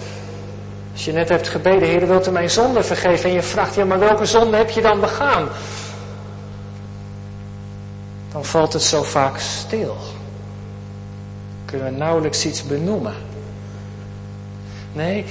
Als 0.93 1.05
je 1.05 1.13
net 1.13 1.29
hebt 1.29 1.49
gebeden, 1.49 1.89
Heer, 1.89 2.07
wilt 2.07 2.27
u 2.27 2.31
mijn 2.31 2.51
zonde 2.51 2.83
vergeven? 2.83 3.29
En 3.29 3.35
je 3.35 3.43
vraagt, 3.43 3.75
ja, 3.75 3.85
maar 3.85 3.99
welke 3.99 4.27
zonde 4.27 4.57
heb 4.57 4.71
je 4.71 4.83
dan 4.83 5.01
begaan? 5.01 5.49
Dan 8.33 8.45
valt 8.45 8.73
het 8.73 8.83
zo 8.83 9.03
vaak 9.03 9.39
stil. 9.39 9.97
Kunnen 11.65 11.93
we 11.93 11.97
nauwelijks 11.99 12.47
iets 12.47 12.67
benoemen. 12.67 13.15
Nee, 14.93 15.25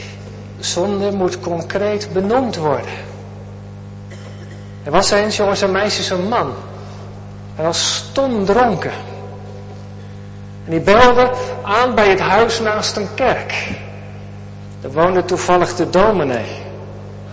zonde 0.59 1.11
moet 1.11 1.39
concreet 1.39 2.09
benoemd 2.13 2.55
worden. 2.55 3.09
Er 4.83 4.91
was 4.91 5.11
eens, 5.11 5.37
jongens 5.37 5.61
en 5.61 5.71
meisjes, 5.71 6.09
een 6.09 6.27
man. 6.27 6.53
Hij 7.55 7.65
was 7.65 7.95
stom 7.95 8.45
dronken. 8.45 8.91
En 10.65 10.71
die 10.71 10.79
belde 10.79 11.31
aan 11.63 11.95
bij 11.95 12.09
het 12.09 12.19
huis 12.19 12.59
naast 12.59 12.95
een 12.95 13.13
kerk. 13.15 13.67
Daar 14.81 14.91
woonde 14.91 15.25
toevallig 15.25 15.75
de 15.75 15.89
dominee. 15.89 16.61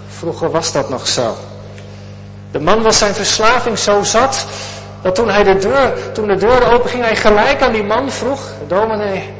Vroeger 0.08 0.50
was 0.50 0.72
dat 0.72 0.88
nog 0.88 1.06
zo. 1.06 1.34
De 2.50 2.60
man 2.60 2.82
was 2.82 2.98
zijn 2.98 3.14
verslaving 3.14 3.78
zo 3.78 4.02
zat, 4.02 4.46
dat 5.02 5.14
toen, 5.14 5.30
hij 5.30 5.44
de 5.44 5.58
deur, 5.58 6.12
toen 6.12 6.26
de 6.26 6.36
deur 6.36 6.72
open 6.72 6.90
ging, 6.90 7.04
hij 7.04 7.16
gelijk 7.16 7.62
aan 7.62 7.72
die 7.72 7.84
man 7.84 8.10
vroeg, 8.10 8.40
dominee, 8.66 9.30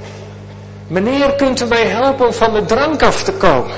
meneer, 0.87 1.33
kunt 1.33 1.61
u 1.61 1.67
mij 1.67 1.87
helpen 1.87 2.27
om 2.27 2.33
van 2.33 2.53
de 2.53 2.65
drank 2.65 3.03
af 3.03 3.23
te 3.23 3.33
komen? 3.33 3.77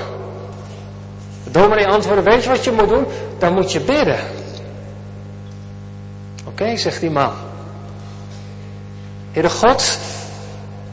De 1.44 1.50
dominee 1.50 1.88
antwoordde, 1.88 2.30
weet 2.30 2.42
je 2.42 2.48
wat 2.48 2.64
je 2.64 2.72
moet 2.72 2.88
doen? 2.88 3.06
Dan 3.40 3.52
moet 3.54 3.72
je 3.72 3.80
bidden. 3.80 4.18
Oké, 6.46 6.76
zegt 6.76 7.00
die 7.00 7.10
man. 7.10 7.32
Heere 9.32 9.50
God, 9.50 9.98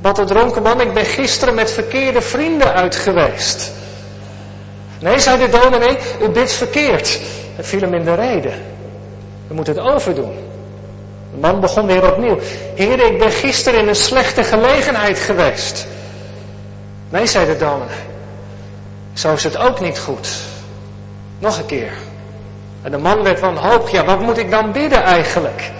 wat 0.01 0.15
de 0.15 0.23
dronken 0.23 0.61
man, 0.61 0.81
ik 0.81 0.93
ben 0.93 1.05
gisteren 1.05 1.55
met 1.55 1.71
verkeerde 1.71 2.21
vrienden 2.21 2.73
uit 2.73 2.95
geweest. 2.95 3.71
Nee, 4.99 5.19
zei 5.19 5.37
de 5.37 5.59
dominee, 5.59 5.97
u 6.21 6.29
bidt 6.29 6.51
verkeerd. 6.51 7.19
Het 7.55 7.67
viel 7.67 7.81
hem 7.81 7.93
in 7.93 8.03
de 8.03 8.13
reden. 8.13 8.53
We 9.47 9.53
moeten 9.53 9.75
het 9.75 9.83
overdoen. 9.83 10.35
De 11.31 11.37
man 11.39 11.59
begon 11.59 11.85
weer 11.87 12.11
opnieuw. 12.11 12.39
Heer, 12.75 12.99
ik 12.99 13.19
ben 13.19 13.31
gisteren 13.31 13.79
in 13.79 13.87
een 13.87 13.95
slechte 13.95 14.43
gelegenheid 14.43 15.19
geweest. 15.19 15.87
Nee, 17.09 17.25
zei 17.25 17.45
de 17.45 17.57
dominee. 17.57 17.95
Zo 19.13 19.33
is 19.33 19.43
het 19.43 19.57
ook 19.57 19.79
niet 19.79 19.99
goed. 19.99 20.29
Nog 21.39 21.57
een 21.57 21.65
keer. 21.65 21.91
En 22.87 22.93
de 22.93 22.99
man 22.99 23.23
werd 23.23 23.39
wanhopig. 23.39 23.91
Ja, 23.91 24.05
wat 24.05 24.19
moet 24.19 24.37
ik 24.37 24.51
dan 24.51 24.71
bidden 24.71 25.03
eigenlijk? 25.03 25.71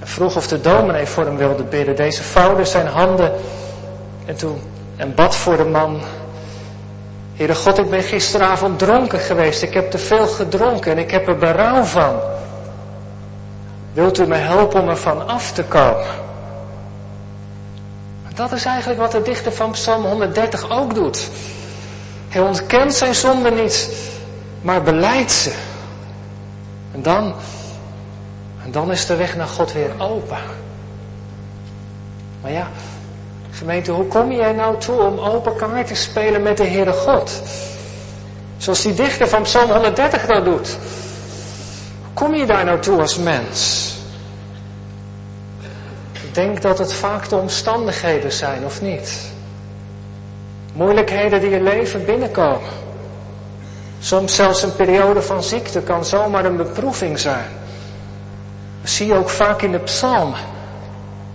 En 0.00 0.06
vroeg 0.06 0.36
of 0.36 0.46
de 0.46 0.60
dominee 0.60 1.06
voor 1.06 1.24
hem 1.24 1.36
wilde 1.36 1.62
bidden. 1.62 1.96
Deze 1.96 2.22
vouwde 2.22 2.64
zijn 2.64 2.86
handen 2.86 3.32
en 4.26 4.36
toen 4.36 4.60
en 4.96 5.14
bad 5.14 5.36
voor 5.36 5.56
de 5.56 5.64
man. 5.64 6.00
Heere 7.34 7.54
God, 7.54 7.78
ik 7.78 7.90
ben 7.90 8.02
gisteravond 8.02 8.78
dronken 8.78 9.18
geweest. 9.18 9.62
Ik 9.62 9.74
heb 9.74 9.90
te 9.90 9.98
veel 9.98 10.26
gedronken 10.26 10.92
en 10.92 10.98
ik 10.98 11.10
heb 11.10 11.28
er 11.28 11.38
berouw 11.38 11.82
van. 11.82 12.14
Wilt 13.92 14.18
u 14.18 14.26
me 14.26 14.36
helpen 14.36 14.80
om 14.80 14.88
ervan 14.88 15.28
af 15.28 15.52
te 15.52 15.62
komen? 15.62 16.06
Dat 18.34 18.52
is 18.52 18.64
eigenlijk 18.64 19.00
wat 19.00 19.12
de 19.12 19.22
dichter 19.22 19.52
van 19.52 19.70
Psalm 19.70 20.04
130 20.04 20.70
ook 20.70 20.94
doet. 20.94 21.30
Hij 22.34 22.42
ontkent 22.42 22.94
zijn 22.94 23.14
zonde 23.14 23.50
niet, 23.50 23.88
maar 24.60 24.82
beleidt 24.82 25.32
ze. 25.32 25.52
En 26.92 27.02
dan, 27.02 27.34
en 28.64 28.70
dan 28.70 28.90
is 28.92 29.06
de 29.06 29.16
weg 29.16 29.36
naar 29.36 29.46
God 29.46 29.72
weer 29.72 29.90
open. 29.98 30.38
Maar 32.42 32.52
ja, 32.52 32.68
gemeente, 33.50 33.90
hoe 33.90 34.06
kom 34.06 34.32
jij 34.32 34.52
nou 34.52 34.78
toe 34.78 35.00
om 35.02 35.18
open 35.18 35.56
kaart 35.56 35.86
te 35.86 35.94
spelen 35.94 36.42
met 36.42 36.56
de 36.56 36.66
Heere 36.66 36.92
God? 36.92 37.42
Zoals 38.56 38.82
die 38.82 38.94
dichter 38.94 39.28
van 39.28 39.42
Psalm 39.42 39.70
130 39.70 40.26
dat 40.26 40.44
doet. 40.44 40.68
Hoe 42.02 42.14
kom 42.14 42.34
je 42.34 42.46
daar 42.46 42.64
nou 42.64 42.80
toe 42.80 43.00
als 43.00 43.16
mens? 43.16 43.90
Ik 46.12 46.34
denk 46.34 46.62
dat 46.62 46.78
het 46.78 46.92
vaak 46.92 47.28
de 47.28 47.36
omstandigheden 47.36 48.32
zijn, 48.32 48.64
of 48.64 48.80
niet? 48.80 49.32
Moeilijkheden 50.74 51.40
die 51.40 51.50
je 51.50 51.62
leven 51.62 52.04
binnenkomen. 52.04 52.70
Soms 54.00 54.34
zelfs 54.34 54.62
een 54.62 54.76
periode 54.76 55.22
van 55.22 55.42
ziekte 55.42 55.80
kan 55.80 56.04
zomaar 56.04 56.44
een 56.44 56.56
beproeving 56.56 57.18
zijn. 57.18 57.48
Dat 58.80 58.90
zie 58.90 59.06
je 59.06 59.14
ook 59.14 59.28
vaak 59.28 59.62
in 59.62 59.72
de 59.72 59.78
psalmen. 59.78 60.38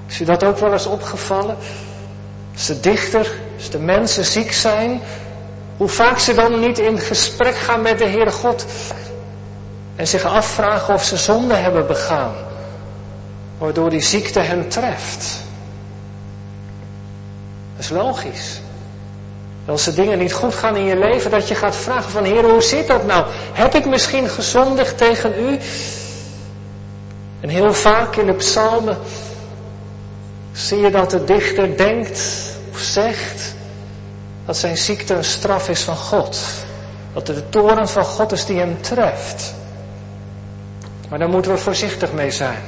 Is 0.08 0.18
je 0.18 0.26
dat 0.26 0.44
ook 0.44 0.58
wel 0.58 0.72
eens 0.72 0.86
opgevallen? 0.86 1.58
Als 2.54 2.66
de 2.66 2.80
dichter, 2.80 3.32
als 3.58 3.70
de 3.70 3.80
mensen 3.80 4.26
ziek 4.26 4.52
zijn, 4.52 5.02
hoe 5.78 5.88
vaak 5.88 6.18
ze 6.18 6.34
dan 6.34 6.60
niet 6.60 6.80
in 6.80 7.00
gesprek 7.00 7.56
gaan 7.56 7.82
met 7.82 7.98
de 7.98 8.06
Heere 8.06 8.32
God 8.32 8.66
en 9.96 10.08
zich 10.08 10.24
afvragen 10.24 10.94
of 10.94 11.04
ze 11.04 11.18
zonde 11.18 11.56
hebben 11.56 11.88
begaan, 11.88 12.34
waardoor 13.58 13.90
die 13.90 14.02
ziekte 14.02 14.40
hen 14.40 14.68
treft. 14.68 15.44
Dat 17.76 17.84
is 17.84 17.90
logisch. 17.90 18.62
Als 19.70 19.84
de 19.84 19.94
dingen 19.94 20.18
niet 20.18 20.34
goed 20.34 20.54
gaan 20.54 20.76
in 20.76 20.84
je 20.84 20.98
leven, 20.98 21.32
dat 21.32 21.48
je 21.48 21.56
gaat 21.56 21.76
vragen 21.76 22.12
van 22.12 22.24
Heer, 22.24 22.44
hoe 22.44 22.62
zit 22.62 22.88
dat 22.88 23.06
nou? 23.06 23.26
Heb 23.54 23.76
ik 23.76 23.86
misschien 23.86 24.30
gezondigd 24.30 24.98
tegen 24.98 25.34
u? 25.40 25.60
En 27.40 27.50
heel 27.50 27.74
vaak 27.74 28.16
in 28.16 28.26
de 28.26 28.34
psalmen 28.34 28.98
zie 30.52 30.80
je 30.80 30.92
dat 30.92 31.12
de 31.12 31.24
dichter 31.24 31.78
denkt 31.78 32.22
of 32.72 32.80
zegt, 32.80 33.56
dat 34.46 34.58
zijn 34.58 34.78
ziekte 34.78 35.14
een 35.14 35.24
straf 35.24 35.70
is 35.70 35.82
van 35.82 35.98
God. 35.98 36.40
Dat 37.14 37.28
het 37.28 37.36
de 37.36 37.50
toren 37.50 37.88
van 37.88 38.04
God 38.04 38.32
is 38.32 38.46
die 38.46 38.60
hem 38.60 38.82
treft. 38.82 39.54
Maar 41.10 41.20
daar 41.20 41.30
moeten 41.30 41.52
we 41.52 41.58
voorzichtig 41.58 42.12
mee 42.14 42.32
zijn. 42.32 42.62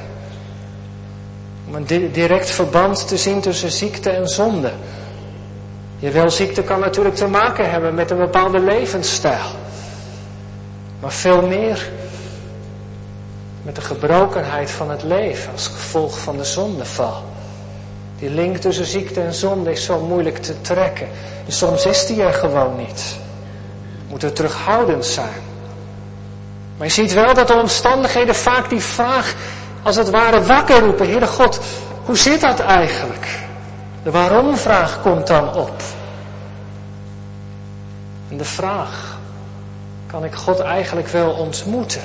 Om 1.68 1.74
een 1.74 2.12
direct 2.12 2.50
verband 2.50 3.08
te 3.08 3.16
zien 3.16 3.40
tussen 3.40 3.72
ziekte 3.72 4.10
en 4.10 4.28
zonde. 4.28 4.72
Jawel, 6.02 6.30
ziekte 6.30 6.62
kan 6.62 6.80
natuurlijk 6.80 7.14
te 7.14 7.26
maken 7.26 7.70
hebben 7.70 7.94
met 7.94 8.10
een 8.10 8.18
bepaalde 8.18 8.58
levensstijl. 8.58 9.50
Maar 11.00 11.12
veel 11.12 11.42
meer 11.42 11.90
met 13.62 13.74
de 13.74 13.80
gebrokenheid 13.80 14.70
van 14.70 14.90
het 14.90 15.02
leven 15.02 15.52
als 15.52 15.66
gevolg 15.66 16.18
van 16.18 16.36
de 16.36 16.44
zondeval. 16.44 17.22
Die 18.18 18.30
link 18.30 18.56
tussen 18.56 18.84
ziekte 18.84 19.20
en 19.20 19.34
zonde 19.34 19.70
is 19.70 19.84
zo 19.84 20.00
moeilijk 20.00 20.38
te 20.38 20.60
trekken. 20.60 21.08
Dus 21.46 21.58
soms 21.58 21.86
is 21.86 22.06
die 22.06 22.22
er 22.22 22.34
gewoon 22.34 22.76
niet. 22.76 23.16
Moeten 24.08 24.28
we 24.28 24.34
terughoudend 24.34 25.04
zijn. 25.04 25.42
Maar 26.76 26.86
je 26.86 26.92
ziet 26.92 27.12
wel 27.12 27.34
dat 27.34 27.46
de 27.46 27.54
omstandigheden 27.54 28.34
vaak 28.34 28.68
die 28.68 28.80
vraag 28.80 29.34
als 29.82 29.96
het 29.96 30.10
ware 30.10 30.42
wakker 30.42 30.80
roepen. 30.80 31.08
Heere 31.08 31.26
God, 31.26 31.60
hoe 32.04 32.16
zit 32.16 32.40
dat 32.40 32.60
eigenlijk? 32.60 33.41
De 34.02 34.10
waarom-vraag 34.10 35.02
komt 35.02 35.26
dan 35.26 35.54
op. 35.54 35.82
De 38.28 38.44
vraag, 38.44 39.18
kan 40.06 40.24
ik 40.24 40.34
God 40.34 40.60
eigenlijk 40.60 41.08
wel 41.08 41.30
ontmoeten? 41.30 42.02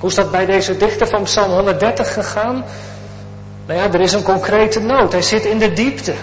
Hoe 0.00 0.08
is 0.08 0.14
dat 0.14 0.30
bij 0.30 0.46
deze 0.46 0.76
dichter 0.76 1.06
van 1.06 1.22
Psalm 1.22 1.52
130 1.52 2.12
gegaan? 2.12 2.64
Nou 3.66 3.80
ja, 3.80 3.92
er 3.92 4.00
is 4.00 4.12
een 4.12 4.22
concrete 4.22 4.80
nood. 4.80 5.12
Hij 5.12 5.22
zit 5.22 5.44
in 5.44 5.58
de 5.58 5.72
diepte. 5.72 6.14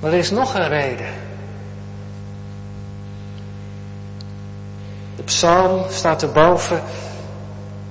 Maar 0.00 0.12
er 0.12 0.18
is 0.18 0.30
nog 0.30 0.54
een 0.54 0.68
reden. 0.68 1.06
De 5.16 5.22
psalm 5.22 5.84
staat 5.90 6.22
erboven, 6.22 6.82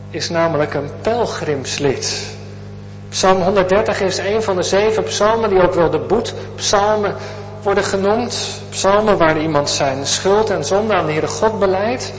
is 0.10 0.30
namelijk 0.30 0.74
een 0.74 0.90
pelgrimslied. 1.02 2.33
Psalm 3.14 3.42
130 3.42 4.02
is 4.02 4.18
een 4.18 4.44
van 4.44 4.56
de 4.56 4.64
zeven 4.64 5.04
psalmen 5.04 5.50
die 5.50 5.62
ook 5.62 5.74
wel 5.74 5.90
de 5.90 6.00
boetpsalmen 6.00 7.16
worden 7.62 7.84
genoemd. 7.84 8.62
Psalmen 8.70 9.18
waar 9.18 9.40
iemand 9.40 9.70
zijn 9.70 10.06
schuld 10.06 10.50
en 10.50 10.66
zonde 10.66 10.94
aan 10.94 11.06
de 11.06 11.12
Heere 11.12 11.28
God 11.28 11.60
beleidt. 11.60 12.14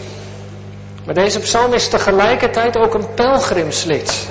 Maar 1.05 1.15
deze 1.15 1.39
psalm 1.39 1.73
is 1.73 1.89
tegelijkertijd 1.89 2.77
ook 2.77 2.95
een 2.95 3.15
pelgrimslied. 3.15 4.29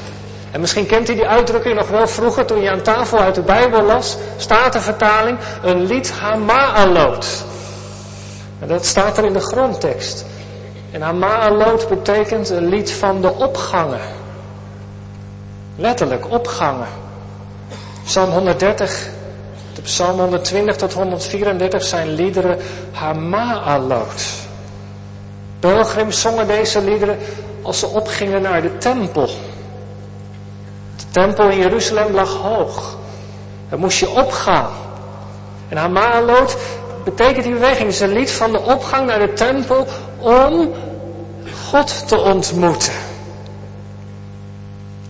En 0.52 0.60
misschien 0.60 0.86
kent 0.86 1.10
u 1.10 1.16
die 1.16 1.28
uitdrukking 1.28 1.76
nog 1.76 1.88
wel 1.88 2.08
vroeger 2.08 2.46
toen 2.46 2.62
je 2.62 2.70
aan 2.70 2.82
tafel 2.82 3.20
uit 3.20 3.36
de 3.36 3.42
Bijbel 3.42 3.82
las. 3.82 4.18
Staat 4.38 4.74
de 4.74 4.82
vertaling, 4.82 5.38
een 5.64 5.86
lied 5.86 6.12
Hama'alot. 6.12 7.46
En 8.60 8.68
dat 8.68 8.86
staat 8.86 9.18
er 9.18 9.26
in 9.26 9.34
de 9.34 9.40
grondtekst. 9.40 10.26
En 10.92 11.02
Hama'alot 11.02 11.90
betekent 11.90 12.50
een 12.50 12.68
lied 12.68 12.92
van 12.92 13.22
de 13.22 13.34
opgangen. 13.34 14.22
Letterlijk, 15.76 16.32
opgangen. 16.32 16.88
Psalm 18.06 18.30
130, 18.30 19.10
de 19.74 19.82
Psalm 19.82 20.20
120 20.20 20.76
tot 20.76 20.94
134 20.94 21.84
zijn 21.84 22.14
liederen 22.14 22.58
Hama'alot. 22.92 24.24
Pelgrims 25.60 26.22
zongen 26.22 26.48
deze 26.48 26.82
liederen 26.82 27.18
als 27.62 27.80
ze 27.80 27.88
opgingen 27.88 28.42
naar 28.42 28.62
de 28.62 28.78
tempel. 28.78 29.28
De 30.96 31.04
tempel 31.12 31.50
in 31.50 31.58
Jeruzalem 31.58 32.14
lag 32.14 32.36
hoog. 32.36 32.98
Daar 33.70 33.80
moest 33.80 34.00
je 34.00 34.10
opgaan. 34.10 34.72
En 35.70 35.78
Hama'alot 35.78 36.58
betekent 37.04 37.44
die 37.44 37.54
beweging, 37.54 37.90
is 37.90 38.00
een 38.00 38.14
lied 38.14 38.32
van 38.32 38.52
de 38.52 38.62
opgang 38.62 39.08
naar 39.08 39.20
de 39.20 39.34
tempel 39.34 39.88
om 40.20 40.74
God 41.70 42.08
te 42.08 42.18
ontmoeten. 42.18 42.94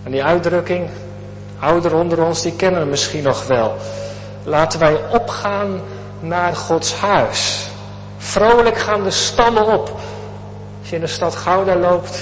En 0.03 0.11
die 0.11 0.23
uitdrukking, 0.23 0.89
ouderen 1.59 1.97
onder 1.97 2.23
ons, 2.23 2.41
die 2.41 2.55
kennen 2.55 2.81
we 2.81 2.87
misschien 2.87 3.23
nog 3.23 3.47
wel. 3.47 3.75
Laten 4.43 4.79
wij 4.79 4.99
opgaan 5.11 5.81
naar 6.19 6.55
Gods 6.55 6.93
huis. 6.95 7.67
Vrolijk 8.17 8.77
gaan 8.77 9.03
de 9.03 9.11
stammen 9.11 9.65
op. 9.65 9.91
Als 10.79 10.89
je 10.89 10.95
in 10.95 11.01
de 11.01 11.07
stad 11.07 11.35
Gouda 11.35 11.75
loopt, 11.75 12.19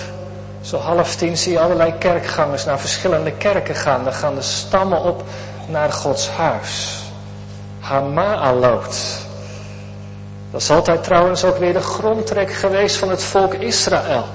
zo 0.61 0.77
half 0.77 1.15
tien 1.15 1.37
zie 1.37 1.51
je 1.51 1.59
allerlei 1.59 1.93
kerkgangers 1.97 2.65
naar 2.65 2.79
verschillende 2.79 3.31
kerken 3.31 3.75
gaan. 3.75 4.03
Dan 4.03 4.13
gaan 4.13 4.35
de 4.35 4.41
stammen 4.41 5.03
op 5.03 5.23
naar 5.67 5.91
Gods 5.91 6.29
huis. 6.29 6.99
Hama'alot. 7.79 8.95
Dat 10.51 10.61
is 10.61 10.69
altijd 10.69 11.03
trouwens 11.03 11.43
ook 11.43 11.57
weer 11.57 11.73
de 11.73 11.81
grondtrek 11.81 12.53
geweest 12.53 12.95
van 12.95 13.09
het 13.09 13.23
volk 13.23 13.53
Israël. 13.53 14.25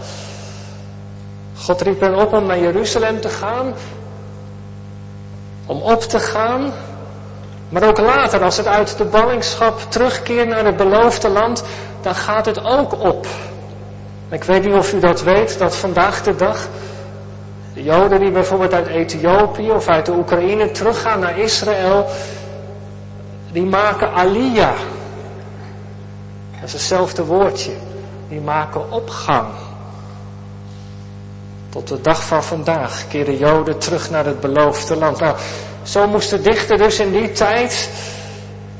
God 1.58 1.80
riep 1.80 2.00
hen 2.00 2.14
op 2.14 2.32
om 2.32 2.46
naar 2.46 2.58
Jeruzalem 2.58 3.20
te 3.20 3.28
gaan, 3.28 3.74
om 5.66 5.80
op 5.82 6.02
te 6.02 6.18
gaan, 6.18 6.72
maar 7.68 7.82
ook 7.82 7.98
later, 7.98 8.42
als 8.42 8.56
het 8.56 8.66
uit 8.66 8.98
de 8.98 9.04
ballingschap 9.04 9.80
terugkeert 9.88 10.48
naar 10.48 10.64
het 10.64 10.76
beloofde 10.76 11.28
land, 11.28 11.64
dan 12.00 12.14
gaat 12.14 12.46
het 12.46 12.64
ook 12.64 13.02
op. 13.02 13.26
Ik 14.28 14.44
weet 14.44 14.64
niet 14.64 14.74
of 14.74 14.92
u 14.92 14.98
dat 14.98 15.22
weet, 15.22 15.58
dat 15.58 15.76
vandaag 15.76 16.22
de 16.22 16.36
dag 16.36 16.68
de 17.76 17.82
Joden 17.82 18.20
die 18.20 18.30
bijvoorbeeld 18.30 18.72
uit 18.72 18.86
Ethiopië 18.86 19.70
of 19.70 19.88
uit 19.88 20.06
de 20.06 20.12
Oekraïne 20.12 20.70
teruggaan 20.70 21.20
naar 21.20 21.38
Israël, 21.38 22.06
die 23.52 23.64
maken 23.64 24.12
aliyah. 24.12 24.78
Dat 26.52 26.64
is 26.64 26.72
hetzelfde 26.72 27.24
woordje. 27.24 27.72
Die 28.28 28.40
maken 28.40 28.92
opgang. 28.92 29.46
Tot 31.76 31.88
de 31.88 32.00
dag 32.00 32.24
van 32.24 32.44
vandaag 32.44 33.04
keren 33.08 33.36
Joden 33.36 33.78
terug 33.78 34.10
naar 34.10 34.24
het 34.24 34.40
beloofde 34.40 34.96
land. 34.96 35.20
Nou, 35.20 35.36
zo 35.82 36.06
moest 36.06 36.30
de 36.30 36.40
dichter 36.40 36.78
dus 36.78 36.98
in 36.98 37.12
die 37.12 37.32
tijd 37.32 37.90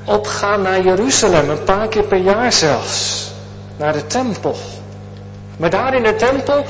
opgaan 0.04 0.62
naar 0.62 0.82
Jeruzalem, 0.82 1.50
een 1.50 1.64
paar 1.64 1.88
keer 1.88 2.02
per 2.02 2.18
jaar 2.18 2.52
zelfs. 2.52 3.30
Naar 3.76 3.92
de 3.92 4.06
tempel. 4.06 4.56
Maar 5.56 5.70
daar 5.70 5.94
in 5.94 6.02
de 6.02 6.16
tempel, 6.16 6.64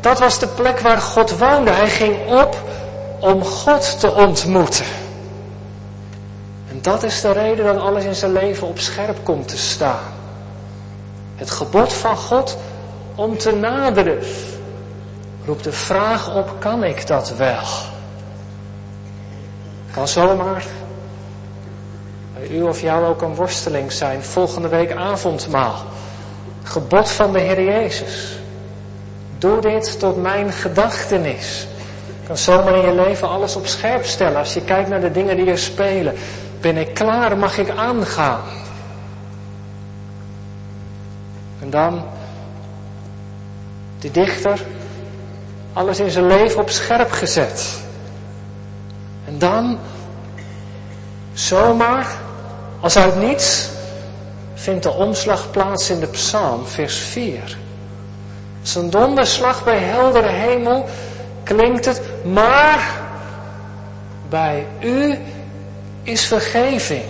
dat 0.00 0.18
was 0.18 0.38
de 0.38 0.46
plek 0.46 0.80
waar 0.80 1.00
God 1.00 1.38
woonde. 1.38 1.70
Hij 1.70 1.90
ging 1.90 2.16
op 2.28 2.56
om 3.20 3.44
God 3.44 4.00
te 4.00 4.12
ontmoeten. 4.14 4.86
En 6.70 6.78
dat 6.82 7.02
is 7.02 7.20
de 7.20 7.32
reden 7.32 7.64
dat 7.64 7.76
alles 7.76 8.04
in 8.04 8.14
zijn 8.14 8.32
leven 8.32 8.66
op 8.66 8.78
scherp 8.78 9.16
komt 9.22 9.48
te 9.48 9.58
staan. 9.58 10.14
Het 11.36 11.50
gebod 11.50 11.92
van 11.92 12.16
God 12.16 12.56
om 13.14 13.38
te 13.38 13.52
naderen 13.52 14.18
roept 15.46 15.64
de 15.64 15.72
vraag 15.72 16.34
op, 16.34 16.56
kan 16.58 16.84
ik 16.84 17.06
dat 17.06 17.36
wel? 17.36 17.64
Kan 19.90 20.08
zomaar 20.08 20.64
bij 22.38 22.48
u 22.48 22.62
of 22.62 22.80
jou 22.80 23.06
ook 23.06 23.22
een 23.22 23.34
worsteling 23.34 23.92
zijn. 23.92 24.22
Volgende 24.22 24.68
week 24.68 24.92
avondmaal. 24.92 25.84
Gebod 26.62 27.10
van 27.10 27.32
de 27.32 27.38
Heer 27.38 27.62
Jezus. 27.62 28.38
Doe 29.38 29.60
dit 29.60 29.98
tot 29.98 30.22
mijn 30.22 30.52
gedachtenis. 30.52 31.66
Kan 32.26 32.36
zomaar 32.36 32.74
in 32.74 32.86
je 32.86 32.94
leven 32.94 33.28
alles 33.28 33.56
op 33.56 33.66
scherp 33.66 34.04
stellen. 34.04 34.38
Als 34.38 34.54
je 34.54 34.60
kijkt 34.60 34.88
naar 34.88 35.00
de 35.00 35.10
dingen 35.10 35.36
die 35.36 35.50
er 35.50 35.58
spelen. 35.58 36.14
Ben 36.60 36.76
ik 36.76 36.94
klaar? 36.94 37.38
Mag 37.38 37.58
ik 37.58 37.70
aangaan? 37.70 38.40
En 41.60 41.70
dan, 41.70 42.04
die 43.98 44.10
dichter, 44.10 44.60
alles 45.76 46.00
in 46.00 46.10
zijn 46.10 46.26
leven 46.26 46.60
op 46.60 46.70
scherp 46.70 47.10
gezet. 47.10 47.72
En 49.26 49.38
dan, 49.38 49.78
zomaar, 51.32 52.06
als 52.80 52.96
uit 52.96 53.16
niets, 53.16 53.68
vindt 54.54 54.82
de 54.82 54.90
omslag 54.90 55.50
plaats 55.50 55.90
in 55.90 56.00
de 56.00 56.06
psalm, 56.06 56.66
vers 56.66 56.96
4. 56.98 57.58
Zijn 58.62 58.90
donderslag 58.90 59.64
bij 59.64 59.78
heldere 59.78 60.28
hemel 60.28 60.88
klinkt 61.42 61.84
het, 61.84 62.00
maar 62.24 63.00
bij 64.28 64.66
u 64.80 65.18
is 66.02 66.26
vergeving. 66.26 67.04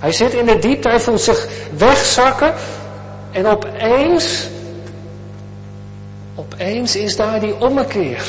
Hij 0.00 0.12
zit 0.12 0.32
in 0.32 0.46
de 0.46 0.58
diepte, 0.58 0.88
hij 0.88 1.00
voelt 1.00 1.20
zich 1.20 1.48
wegzakken 1.76 2.54
en 3.30 3.46
opeens, 3.46 4.48
opeens 6.52 6.96
is 6.96 7.16
daar 7.16 7.40
die 7.40 7.60
ommekeer. 7.60 8.22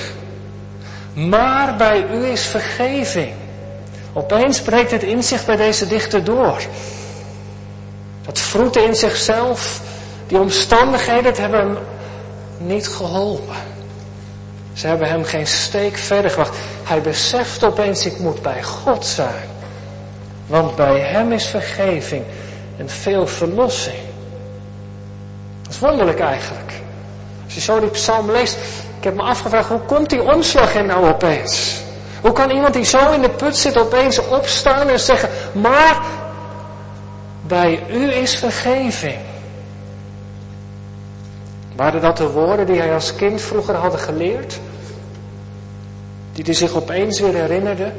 Maar 1.13 1.75
bij 1.75 2.05
u 2.13 2.25
is 2.25 2.45
vergeving. 2.45 3.33
Opeens 4.13 4.61
breekt 4.61 4.91
het 4.91 5.03
inzicht 5.03 5.45
bij 5.45 5.55
deze 5.55 5.87
dichter 5.87 6.23
door. 6.23 6.61
Dat 8.25 8.39
vroeten 8.39 8.85
in 8.85 8.95
zichzelf, 8.95 9.81
die 10.27 10.39
omstandigheden, 10.39 11.25
het 11.25 11.37
hebben 11.37 11.59
hem 11.59 11.77
niet 12.57 12.87
geholpen. 12.87 13.55
Ze 14.73 14.87
hebben 14.87 15.07
hem 15.07 15.23
geen 15.23 15.47
steek 15.47 15.97
verder 15.97 16.29
gebracht. 16.29 16.57
Hij 16.83 17.01
beseft 17.01 17.63
opeens, 17.63 18.05
ik 18.05 18.19
moet 18.19 18.41
bij 18.41 18.63
God 18.63 19.05
zijn. 19.05 19.49
Want 20.47 20.75
bij 20.75 20.99
hem 20.99 21.31
is 21.31 21.45
vergeving 21.45 22.23
en 22.77 22.89
veel 22.89 23.27
verlossing. 23.27 23.99
Dat 25.61 25.73
is 25.73 25.79
wonderlijk 25.79 26.19
eigenlijk. 26.19 26.82
Als 27.55 27.65
je 27.65 27.71
zo 27.71 27.79
die 27.79 27.89
psalm 27.89 28.31
leest, 28.31 28.57
ik 28.97 29.03
heb 29.03 29.15
me 29.15 29.21
afgevraagd, 29.21 29.69
hoe 29.69 29.79
komt 29.79 30.09
die 30.09 30.21
omslag 30.21 30.75
er 30.75 30.85
nou 30.85 31.07
opeens? 31.07 31.81
Hoe 32.21 32.31
kan 32.31 32.49
iemand 32.49 32.73
die 32.73 32.83
zo 32.83 33.11
in 33.11 33.21
de 33.21 33.29
put 33.29 33.57
zit 33.57 33.77
opeens 33.77 34.27
opstaan 34.27 34.89
en 34.89 34.99
zeggen, 34.99 35.29
maar 35.51 36.01
bij 37.41 37.83
u 37.91 38.13
is 38.13 38.35
vergeving. 38.35 39.17
Waren 41.75 42.01
dat 42.01 42.17
de 42.17 42.29
woorden 42.29 42.65
die 42.65 42.79
hij 42.79 42.93
als 42.93 43.15
kind 43.15 43.41
vroeger 43.41 43.75
had 43.75 44.01
geleerd? 44.01 44.59
Die 46.31 46.43
hij 46.43 46.53
zich 46.53 46.75
opeens 46.75 47.19
weer 47.19 47.33
herinnerde? 47.33 47.91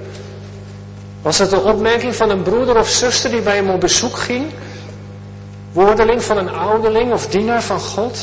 Was 1.23 1.39
het 1.39 1.51
de 1.51 1.61
opmerking 1.61 2.15
van 2.15 2.31
een 2.31 2.43
broeder 2.43 2.79
of 2.79 2.89
zuster 2.89 3.31
die 3.31 3.41
bij 3.41 3.57
hem 3.57 3.71
op 3.71 3.81
bezoek 3.81 4.17
ging? 4.17 4.45
Woordeling 5.73 6.23
van 6.23 6.37
een 6.37 6.51
ouderling 6.51 7.13
of 7.13 7.27
dienaar 7.27 7.63
van 7.63 7.81
God? 7.81 8.19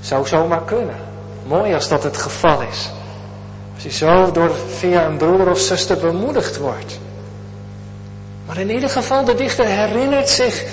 Zou 0.00 0.26
zomaar 0.26 0.62
kunnen. 0.64 0.96
Mooi 1.46 1.74
als 1.74 1.88
dat 1.88 2.02
het 2.02 2.16
geval 2.16 2.62
is. 2.62 2.90
Als 3.74 3.82
je 3.82 3.90
zo 3.90 4.30
door, 4.32 4.50
via 4.78 5.04
een 5.04 5.16
broeder 5.16 5.50
of 5.50 5.58
zuster 5.58 5.96
bemoedigd 5.96 6.58
wordt. 6.58 6.98
Maar 8.46 8.58
in 8.58 8.70
ieder 8.70 8.90
geval, 8.90 9.24
de 9.24 9.34
dichter 9.34 9.66
herinnert 9.66 10.28
zich 10.28 10.64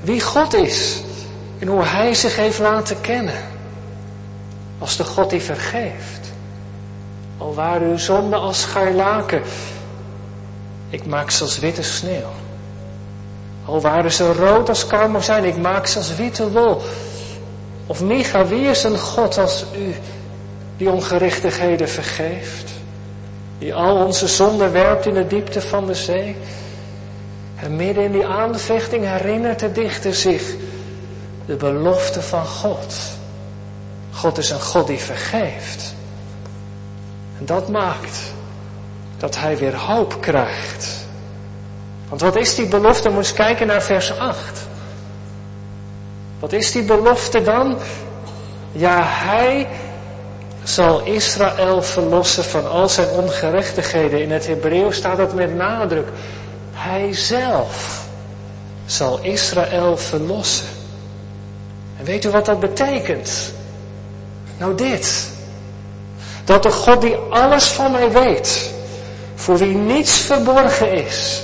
wie 0.00 0.20
God 0.20 0.54
is. 0.54 1.02
En 1.58 1.68
hoe 1.68 1.84
hij 1.84 2.14
zich 2.14 2.36
heeft 2.36 2.58
laten 2.58 3.00
kennen. 3.00 3.34
Als 4.78 4.96
de 4.96 5.04
God 5.04 5.30
die 5.30 5.40
vergeeft. 5.40 6.32
Al 7.38 7.54
waren 7.54 7.88
uw 7.88 7.98
zonden 7.98 8.40
als 8.40 8.60
scharlaken. 8.60 9.42
Ik 10.90 11.06
maak 11.06 11.30
ze 11.30 11.42
als 11.42 11.58
witte 11.58 11.82
sneeuw. 11.82 12.32
Al 13.64 13.80
waren 13.80 14.12
ze 14.12 14.32
rood 14.32 14.68
als 14.68 14.86
karmozijn. 14.86 15.44
Ik 15.44 15.56
maak 15.56 15.86
ze 15.86 15.98
als 15.98 16.14
witte 16.14 16.50
wol. 16.50 16.82
Of 17.86 18.02
Micha, 18.02 18.46
wie 18.46 18.66
is 18.66 18.84
een 18.84 18.98
God 18.98 19.38
als 19.38 19.64
u 19.76 19.94
die 20.76 20.90
ongerechtigheden 20.90 21.88
vergeeft? 21.88 22.70
Die 23.58 23.74
al 23.74 24.04
onze 24.04 24.28
zonden 24.28 24.72
werpt 24.72 25.06
in 25.06 25.14
de 25.14 25.26
diepte 25.26 25.60
van 25.60 25.86
de 25.86 25.94
zee? 25.94 26.36
En 27.56 27.76
midden 27.76 28.04
in 28.04 28.12
die 28.12 28.26
aanvechting 28.26 29.04
herinnert 29.04 29.60
de 29.60 29.72
dichter 29.72 30.14
zich 30.14 30.42
de 31.46 31.54
belofte 31.56 32.22
van 32.22 32.46
God. 32.46 32.94
God 34.12 34.38
is 34.38 34.50
een 34.50 34.60
God 34.60 34.86
die 34.86 34.98
vergeeft. 34.98 35.94
En 37.38 37.46
dat 37.46 37.68
maakt 37.68 38.18
dat 39.18 39.38
hij 39.38 39.58
weer 39.58 39.76
hoop 39.76 40.20
krijgt. 40.20 41.06
Want 42.08 42.20
wat 42.20 42.36
is 42.36 42.54
die 42.54 42.66
belofte? 42.66 43.08
Moet 43.08 43.18
eens 43.18 43.32
kijken 43.32 43.66
naar 43.66 43.82
vers 43.82 44.18
8. 44.18 44.66
Wat 46.42 46.52
is 46.52 46.72
die 46.72 46.82
belofte 46.82 47.42
dan? 47.42 47.78
Ja, 48.72 49.02
hij 49.04 49.68
zal 50.62 51.00
Israël 51.04 51.82
verlossen 51.82 52.44
van 52.44 52.70
al 52.70 52.88
zijn 52.88 53.08
ongerechtigheden. 53.08 54.22
In 54.22 54.30
het 54.30 54.46
Hebreeuws 54.46 54.96
staat 54.96 55.16
dat 55.16 55.34
met 55.34 55.54
nadruk. 55.54 56.08
Hij 56.72 57.14
zelf 57.14 58.04
zal 58.86 59.18
Israël 59.20 59.96
verlossen. 59.96 60.66
En 61.98 62.04
weet 62.04 62.24
u 62.24 62.30
wat 62.30 62.44
dat 62.44 62.60
betekent? 62.60 63.52
Nou 64.58 64.74
dit. 64.74 65.30
Dat 66.44 66.62
de 66.62 66.70
God 66.70 67.00
die 67.00 67.16
alles 67.16 67.64
van 67.64 67.92
mij 67.92 68.10
weet, 68.10 68.70
voor 69.34 69.56
wie 69.58 69.76
niets 69.76 70.16
verborgen 70.16 70.92
is, 70.92 71.42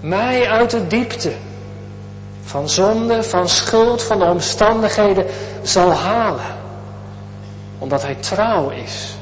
mij 0.00 0.48
uit 0.48 0.70
de 0.70 0.86
diepte 0.86 1.32
van 2.50 2.68
zonde, 2.68 3.22
van 3.22 3.48
schuld, 3.48 4.02
van 4.02 4.18
de 4.18 4.24
omstandigheden 4.24 5.26
zal 5.62 5.92
halen. 5.92 6.56
Omdat 7.78 8.02
hij 8.02 8.14
trouw 8.14 8.70
is, 8.70 9.14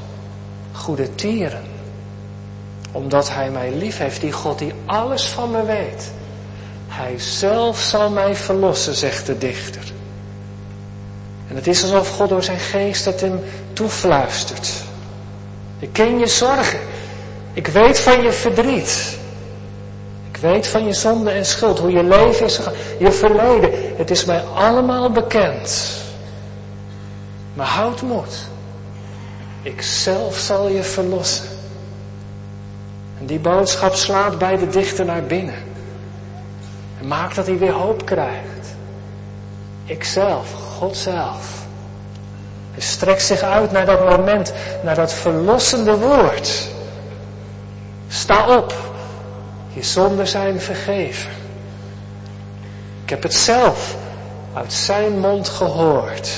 goede 0.71 1.15
tieren. 1.15 1.63
Omdat 2.91 3.29
hij 3.29 3.49
mij 3.49 3.71
lief 3.71 3.97
heeft, 3.97 4.21
die 4.21 4.31
God 4.31 4.59
die 4.59 4.73
alles 4.85 5.27
van 5.27 5.51
me 5.51 5.65
weet. 5.65 6.11
Hij 6.87 7.19
zelf 7.19 7.79
zal 7.79 8.09
mij 8.09 8.35
verlossen, 8.35 8.95
zegt 8.95 9.25
de 9.25 9.37
dichter. 9.37 9.83
En 11.47 11.55
het 11.55 11.67
is 11.67 11.83
alsof 11.83 12.09
God 12.09 12.29
door 12.29 12.43
zijn 12.43 12.59
geest 12.59 13.05
het 13.05 13.21
hem 13.21 13.39
toefluistert. 13.73 14.71
Ik 15.79 15.93
ken 15.93 16.19
je 16.19 16.27
zorgen. 16.27 16.79
Ik 17.53 17.67
weet 17.67 17.99
van 17.99 18.21
je 18.21 18.31
verdriet. 18.31 19.18
Weet 20.41 20.67
van 20.67 20.85
je 20.85 20.93
zonde 20.93 21.29
en 21.29 21.45
schuld, 21.45 21.79
hoe 21.79 21.91
je 21.91 22.03
leven 22.03 22.45
is 22.45 22.55
gegaan, 22.55 22.73
je 22.99 23.11
verleden. 23.11 23.71
Het 23.97 24.11
is 24.11 24.25
mij 24.25 24.43
allemaal 24.43 25.11
bekend. 25.11 25.97
Maar 27.53 27.67
houd 27.67 28.01
moed. 28.01 28.47
Ik 29.61 29.81
zelf 29.81 30.37
zal 30.37 30.67
je 30.67 30.83
verlossen. 30.83 31.47
En 33.19 33.25
die 33.25 33.39
boodschap 33.39 33.93
slaat 33.93 34.37
bij 34.37 34.57
de 34.57 34.67
dichter 34.67 35.05
naar 35.05 35.23
binnen. 35.23 35.63
En 36.99 37.07
maakt 37.07 37.35
dat 37.35 37.47
hij 37.47 37.57
weer 37.57 37.71
hoop 37.71 38.05
krijgt. 38.05 38.75
Ikzelf, 39.85 40.53
God 40.77 40.97
zelf. 40.97 41.65
Hij 42.71 42.81
strekt 42.81 43.21
zich 43.21 43.41
uit 43.41 43.71
naar 43.71 43.85
dat 43.85 44.09
moment, 44.09 44.53
naar 44.83 44.95
dat 44.95 45.13
verlossende 45.13 45.97
woord. 45.97 46.67
Sta 48.07 48.57
op, 48.57 48.88
je 49.73 49.83
zonden 49.83 50.27
zijn 50.27 50.61
vergeven. 50.61 51.31
Ik 53.03 53.09
heb 53.09 53.23
het 53.23 53.33
zelf 53.33 53.95
uit 54.53 54.73
zijn 54.73 55.19
mond 55.19 55.49
gehoord. 55.49 56.29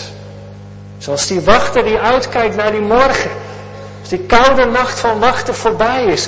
Zoals 0.97 1.27
die 1.27 1.41
wachter 1.41 1.83
die 1.83 1.97
uitkijkt 1.97 2.55
naar 2.55 2.71
die 2.71 2.81
morgen. 2.81 3.31
Als 3.99 4.09
die 4.09 4.19
koude 4.19 4.65
nacht 4.65 4.99
van 4.99 5.19
wachten 5.19 5.55
voorbij 5.55 6.05
is 6.05 6.27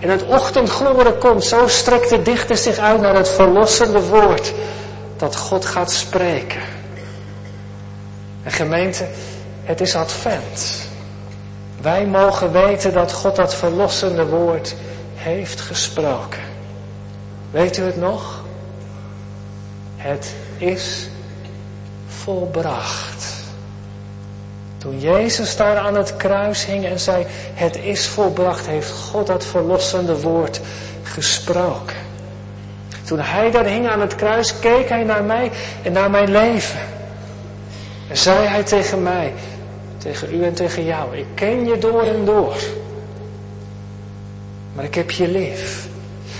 en 0.00 0.08
het 0.08 0.26
ochtendgloren 0.26 1.18
komt, 1.18 1.44
zo 1.44 1.68
strekt 1.68 2.08
de 2.08 2.22
dichter 2.22 2.56
zich 2.56 2.78
uit 2.78 3.00
naar 3.00 3.14
het 3.14 3.28
verlossende 3.28 4.00
woord 4.02 4.52
dat 5.16 5.36
God 5.36 5.66
gaat 5.66 5.92
spreken. 5.92 6.60
En 8.42 8.52
gemeente, 8.52 9.06
het 9.64 9.80
is 9.80 9.94
advent. 9.94 10.88
Wij 11.80 12.06
mogen 12.06 12.52
weten 12.52 12.92
dat 12.92 13.12
God 13.12 13.36
dat 13.36 13.54
verlossende 13.54 14.26
woord 14.26 14.74
heeft 15.26 15.60
gesproken. 15.60 16.42
Weet 17.50 17.76
u 17.76 17.82
het 17.82 17.96
nog? 17.96 18.44
Het 19.96 20.34
is 20.58 21.08
volbracht. 22.06 23.44
Toen 24.78 25.00
Jezus 25.00 25.56
daar 25.56 25.76
aan 25.76 25.94
het 25.94 26.16
kruis 26.16 26.66
hing 26.66 26.84
en 26.84 27.00
zei, 27.00 27.26
het 27.54 27.76
is 27.76 28.06
volbracht, 28.06 28.66
heeft 28.66 28.90
God 28.90 29.26
dat 29.26 29.44
verlossende 29.44 30.20
woord 30.20 30.60
gesproken. 31.02 31.96
Toen 33.04 33.20
hij 33.20 33.50
daar 33.50 33.66
hing 33.66 33.88
aan 33.88 34.00
het 34.00 34.14
kruis, 34.14 34.58
keek 34.58 34.88
hij 34.88 35.04
naar 35.04 35.24
mij 35.24 35.50
en 35.82 35.92
naar 35.92 36.10
mijn 36.10 36.30
leven. 36.30 36.80
En 38.08 38.16
zei 38.16 38.46
hij 38.46 38.62
tegen 38.62 39.02
mij, 39.02 39.32
tegen 39.98 40.34
u 40.34 40.44
en 40.44 40.54
tegen 40.54 40.84
jou, 40.84 41.16
ik 41.16 41.26
ken 41.34 41.66
je 41.66 41.78
door 41.78 42.02
en 42.02 42.24
door. 42.24 42.54
Maar 44.76 44.84
ik 44.84 44.94
heb 44.94 45.10
je 45.10 45.28
lief. 45.28 45.88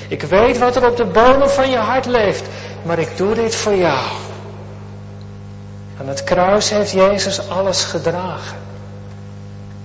Ik 0.08 0.22
weet 0.22 0.58
wat 0.58 0.76
er 0.76 0.86
op 0.86 0.96
de 0.96 1.04
bodem 1.04 1.48
van 1.48 1.70
je 1.70 1.76
hart 1.76 2.06
leeft, 2.06 2.44
maar 2.82 2.98
ik 2.98 3.16
doe 3.16 3.34
dit 3.34 3.54
voor 3.54 3.74
jou. 3.74 4.06
Aan 6.00 6.08
het 6.08 6.24
kruis 6.24 6.70
heeft 6.70 6.90
Jezus 6.90 7.48
alles 7.48 7.84
gedragen. 7.84 8.56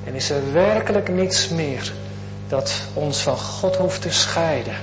En 0.04 0.14
is 0.14 0.30
er 0.30 0.54
werkelijk 0.54 1.10
niets 1.10 1.50
meer 1.50 1.94
dat 2.48 2.74
ons 2.94 3.22
van 3.22 3.38
God 3.38 3.76
hoeft 3.76 4.02
te 4.02 4.12
scheiden. 4.12 4.76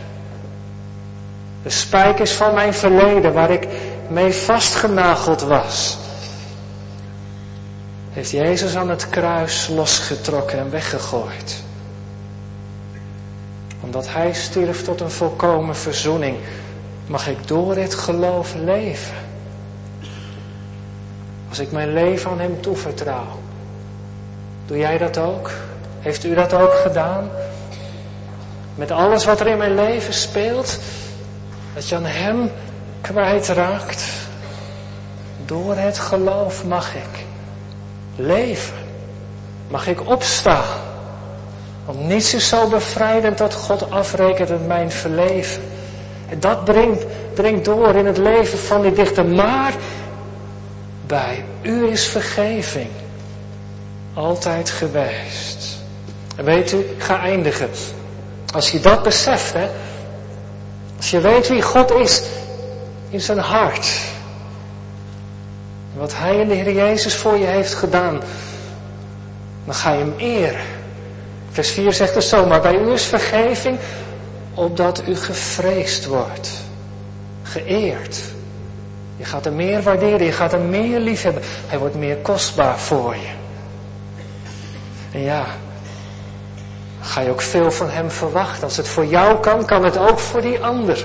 De 1.63 1.71
spijkers 1.71 2.33
van 2.33 2.55
mijn 2.55 2.75
verleden, 2.75 3.33
waar 3.33 3.51
ik 3.51 3.69
mee 4.09 4.33
vastgenageld 4.33 5.41
was, 5.41 5.99
heeft 8.13 8.31
Jezus 8.31 8.77
aan 8.77 8.89
het 8.89 9.09
kruis 9.09 9.69
losgetrokken 9.69 10.59
en 10.59 10.71
weggegooid. 10.71 11.67
Omdat 13.99 14.13
Hij 14.13 14.33
stierf 14.33 14.83
tot 14.83 15.01
een 15.01 15.11
volkomen 15.11 15.77
verzoening, 15.77 16.37
mag 17.07 17.29
ik 17.29 17.49
door 17.49 17.75
dit 17.75 17.95
geloof 17.95 18.55
leven. 18.55 19.15
Als 21.49 21.59
ik 21.59 21.73
mijn 21.73 21.93
leven 21.93 22.31
aan 22.31 22.41
Hem 22.41 22.61
toevertrouw. 22.61 23.39
Doe 24.67 24.79
jij 24.79 24.99
dat 24.99 25.19
ook? 25.19 25.51
Heeft 26.01 26.25
u 26.25 26.35
dat 26.35 26.53
ook 26.55 26.75
gedaan? 26.75 27.31
Met 28.75 28.91
alles 28.91 29.25
wat 29.25 29.41
er 29.41 29.47
in 29.47 29.59
mijn 29.59 29.75
leven 29.75 30.15
speelt, 30.15 30.79
dat 31.75 31.89
je 31.89 31.97
aan 31.97 32.07
Hem 32.07 32.51
kwijtraakt. 33.01 34.05
Door 35.45 35.77
het 35.77 35.99
geloof 35.99 36.65
mag 36.65 36.95
ik 36.95 37.25
leven. 38.17 38.77
Mag 39.69 39.87
ik 39.87 40.09
opstaan 40.09 40.88
Want 41.89 42.01
niets 42.01 42.35
is 42.35 42.49
zo 42.49 42.69
bevrijdend 42.69 43.39
dat 43.39 43.55
God 43.55 43.91
afrekent 43.91 44.49
met 44.49 44.67
mijn 44.67 44.91
verleven. 44.91 45.63
En 46.29 46.41
dat 46.41 46.67
dringt, 46.67 47.05
dringt 47.35 47.65
door 47.65 47.95
in 47.95 48.07
het 48.07 48.19
leven 48.19 48.59
van 48.59 48.83
die 48.83 48.93
dichter. 48.93 49.27
Maar 49.27 49.75
bij 51.07 51.45
u 51.63 51.91
is 51.91 52.07
vergeving 52.07 52.89
altijd 54.15 54.71
geweest. 54.71 55.79
En 56.37 56.45
weet 56.45 56.73
u, 56.73 56.87
ga 56.99 57.21
eindigen. 57.21 57.71
Als 58.55 58.71
je 58.71 58.81
dat 58.81 59.03
beseft, 59.03 59.53
hè. 59.53 59.69
Als 60.97 61.11
je 61.11 61.21
weet 61.21 61.49
wie 61.49 61.63
God 61.63 61.91
is 61.91 62.23
in 63.09 63.21
zijn 63.21 63.39
hart. 63.39 63.89
Wat 65.97 66.17
Hij 66.17 66.37
in 66.41 66.49
de 66.49 66.55
Heer 66.55 66.73
Jezus 66.73 67.15
voor 67.15 67.39
je 67.39 67.47
heeft 67.47 67.75
gedaan. 67.75 68.21
Dan 69.65 69.75
ga 69.75 69.93
je 69.93 69.99
hem 69.99 70.15
eren. 70.17 70.78
Vers 71.51 71.71
4 71.71 71.93
zegt 71.93 72.15
het 72.15 72.25
zo, 72.25 72.47
maar 72.47 72.61
bij 72.61 72.79
u 72.79 72.93
is 72.93 73.05
vergeving 73.05 73.79
opdat 74.55 75.03
u 75.07 75.17
gevreesd 75.17 76.07
wordt. 76.07 76.51
Geëerd. 77.43 78.21
Je 79.17 79.25
gaat 79.25 79.45
hem 79.45 79.57
meer 79.57 79.83
waarderen, 79.83 80.25
je 80.25 80.33
gaat 80.33 80.53
hem 80.53 80.69
meer 80.69 81.01
liefhebben. 81.01 81.43
Hij 81.67 81.79
wordt 81.79 81.95
meer 81.95 82.17
kostbaar 82.17 82.79
voor 82.79 83.15
je. 83.15 83.31
En 85.13 85.21
ja, 85.21 85.47
ga 87.01 87.21
je 87.21 87.31
ook 87.31 87.41
veel 87.41 87.71
van 87.71 87.91
hem 87.91 88.11
verwachten. 88.11 88.63
Als 88.63 88.77
het 88.77 88.89
voor 88.89 89.07
jou 89.07 89.41
kan, 89.41 89.65
kan 89.65 89.85
het 89.85 89.99
ook 89.99 90.19
voor 90.19 90.41
die 90.41 90.61
ander. 90.61 91.05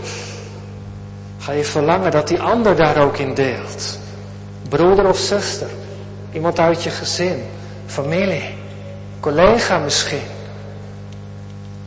Ga 1.39 1.51
je 1.51 1.63
verlangen 1.63 2.11
dat 2.11 2.27
die 2.27 2.41
ander 2.41 2.75
daar 2.75 2.97
ook 2.97 3.17
in 3.17 3.33
deelt. 3.33 3.99
Broeder 4.69 5.07
of 5.07 5.17
zuster, 5.17 5.67
iemand 6.31 6.59
uit 6.59 6.83
je 6.83 6.89
gezin, 6.89 7.43
familie, 7.85 8.55
collega 9.19 9.77
misschien. 9.77 10.32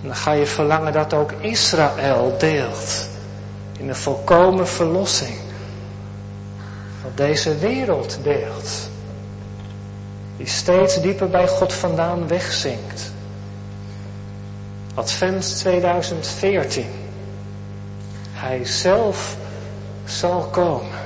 Dan 0.06 0.16
ga 0.16 0.32
je 0.32 0.46
verlangen 0.46 0.92
dat 0.92 1.14
ook 1.14 1.32
Israël 1.32 2.36
deelt 2.38 3.08
in 3.78 3.86
de 3.86 3.94
volkomen 3.94 4.68
verlossing. 4.68 5.36
Wat 7.02 7.16
deze 7.16 7.58
wereld 7.58 8.18
deelt. 8.22 8.88
Die 10.36 10.46
steeds 10.46 11.00
dieper 11.00 11.28
bij 11.28 11.48
God 11.48 11.72
vandaan 11.72 12.28
wegzinkt. 12.28 13.12
Advent 14.94 15.58
2014. 15.58 16.86
Hij 18.32 18.64
zelf 18.64 19.36
zal 20.04 20.40
komen. 20.40 20.98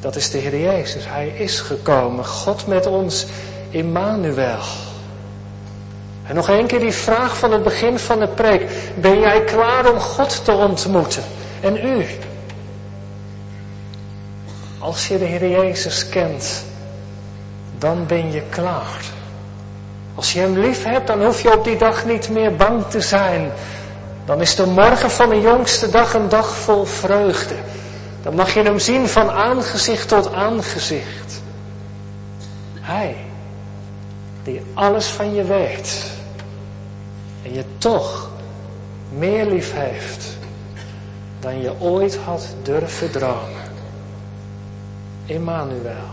Dat 0.00 0.16
is 0.16 0.30
de 0.30 0.38
Heer 0.38 0.60
Jezus. 0.60 1.06
Hij 1.06 1.28
is 1.28 1.60
gekomen. 1.60 2.24
God 2.24 2.66
met 2.66 2.86
ons, 2.86 3.26
Immanuel. 3.70 4.88
En 6.30 6.36
nog 6.36 6.48
een 6.48 6.66
keer 6.66 6.78
die 6.80 6.92
vraag 6.92 7.38
van 7.38 7.52
het 7.52 7.62
begin 7.62 7.98
van 7.98 8.18
de 8.18 8.28
preek. 8.28 8.70
Ben 8.94 9.20
jij 9.20 9.44
klaar 9.44 9.92
om 9.92 9.98
God 9.98 10.44
te 10.44 10.52
ontmoeten? 10.52 11.22
En 11.60 11.86
u? 11.86 12.06
Als 14.78 15.08
je 15.08 15.18
de 15.18 15.24
Heer 15.24 15.48
Jezus 15.48 16.08
kent, 16.08 16.64
dan 17.78 18.06
ben 18.06 18.32
je 18.32 18.42
klaar. 18.48 19.00
Als 20.14 20.32
je 20.32 20.40
Hem 20.40 20.58
lief 20.58 20.84
hebt, 20.84 21.06
dan 21.06 21.24
hoef 21.24 21.42
je 21.42 21.56
op 21.56 21.64
die 21.64 21.76
dag 21.76 22.04
niet 22.04 22.28
meer 22.28 22.56
bang 22.56 22.84
te 22.86 23.00
zijn. 23.00 23.50
Dan 24.24 24.40
is 24.40 24.54
de 24.54 24.66
morgen 24.66 25.10
van 25.10 25.28
de 25.28 25.40
jongste 25.40 25.90
dag 25.90 26.14
een 26.14 26.28
dag 26.28 26.56
vol 26.56 26.84
vreugde. 26.84 27.54
Dan 28.22 28.34
mag 28.34 28.54
je 28.54 28.62
Hem 28.62 28.78
zien 28.78 29.08
van 29.08 29.30
aangezicht 29.30 30.08
tot 30.08 30.32
aangezicht. 30.32 31.42
Hij, 32.80 33.16
die 34.42 34.62
alles 34.74 35.06
van 35.06 35.34
je 35.34 35.44
weet. 35.44 36.18
En 37.50 37.56
je 37.56 37.64
toch 37.78 38.30
meer 39.12 39.46
lief 39.46 39.72
heeft 39.72 40.36
dan 41.40 41.60
je 41.60 41.80
ooit 41.80 42.16
had 42.16 42.54
durven 42.62 43.10
dromen. 43.10 43.68
Immanuel, 45.24 46.08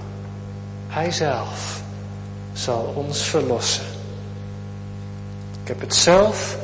Hij 0.88 1.12
zelf 1.12 1.82
zal 2.54 2.94
ons 2.96 3.22
verlossen. 3.22 3.86
Ik 5.62 5.68
heb 5.68 5.80
het 5.80 5.96
zelf 5.96 6.58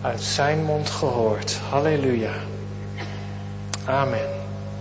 uit 0.00 0.20
zijn 0.20 0.64
mond 0.64 0.90
gehoord. 0.90 1.58
Halleluja. 1.70 2.34
Amen. 3.84 4.43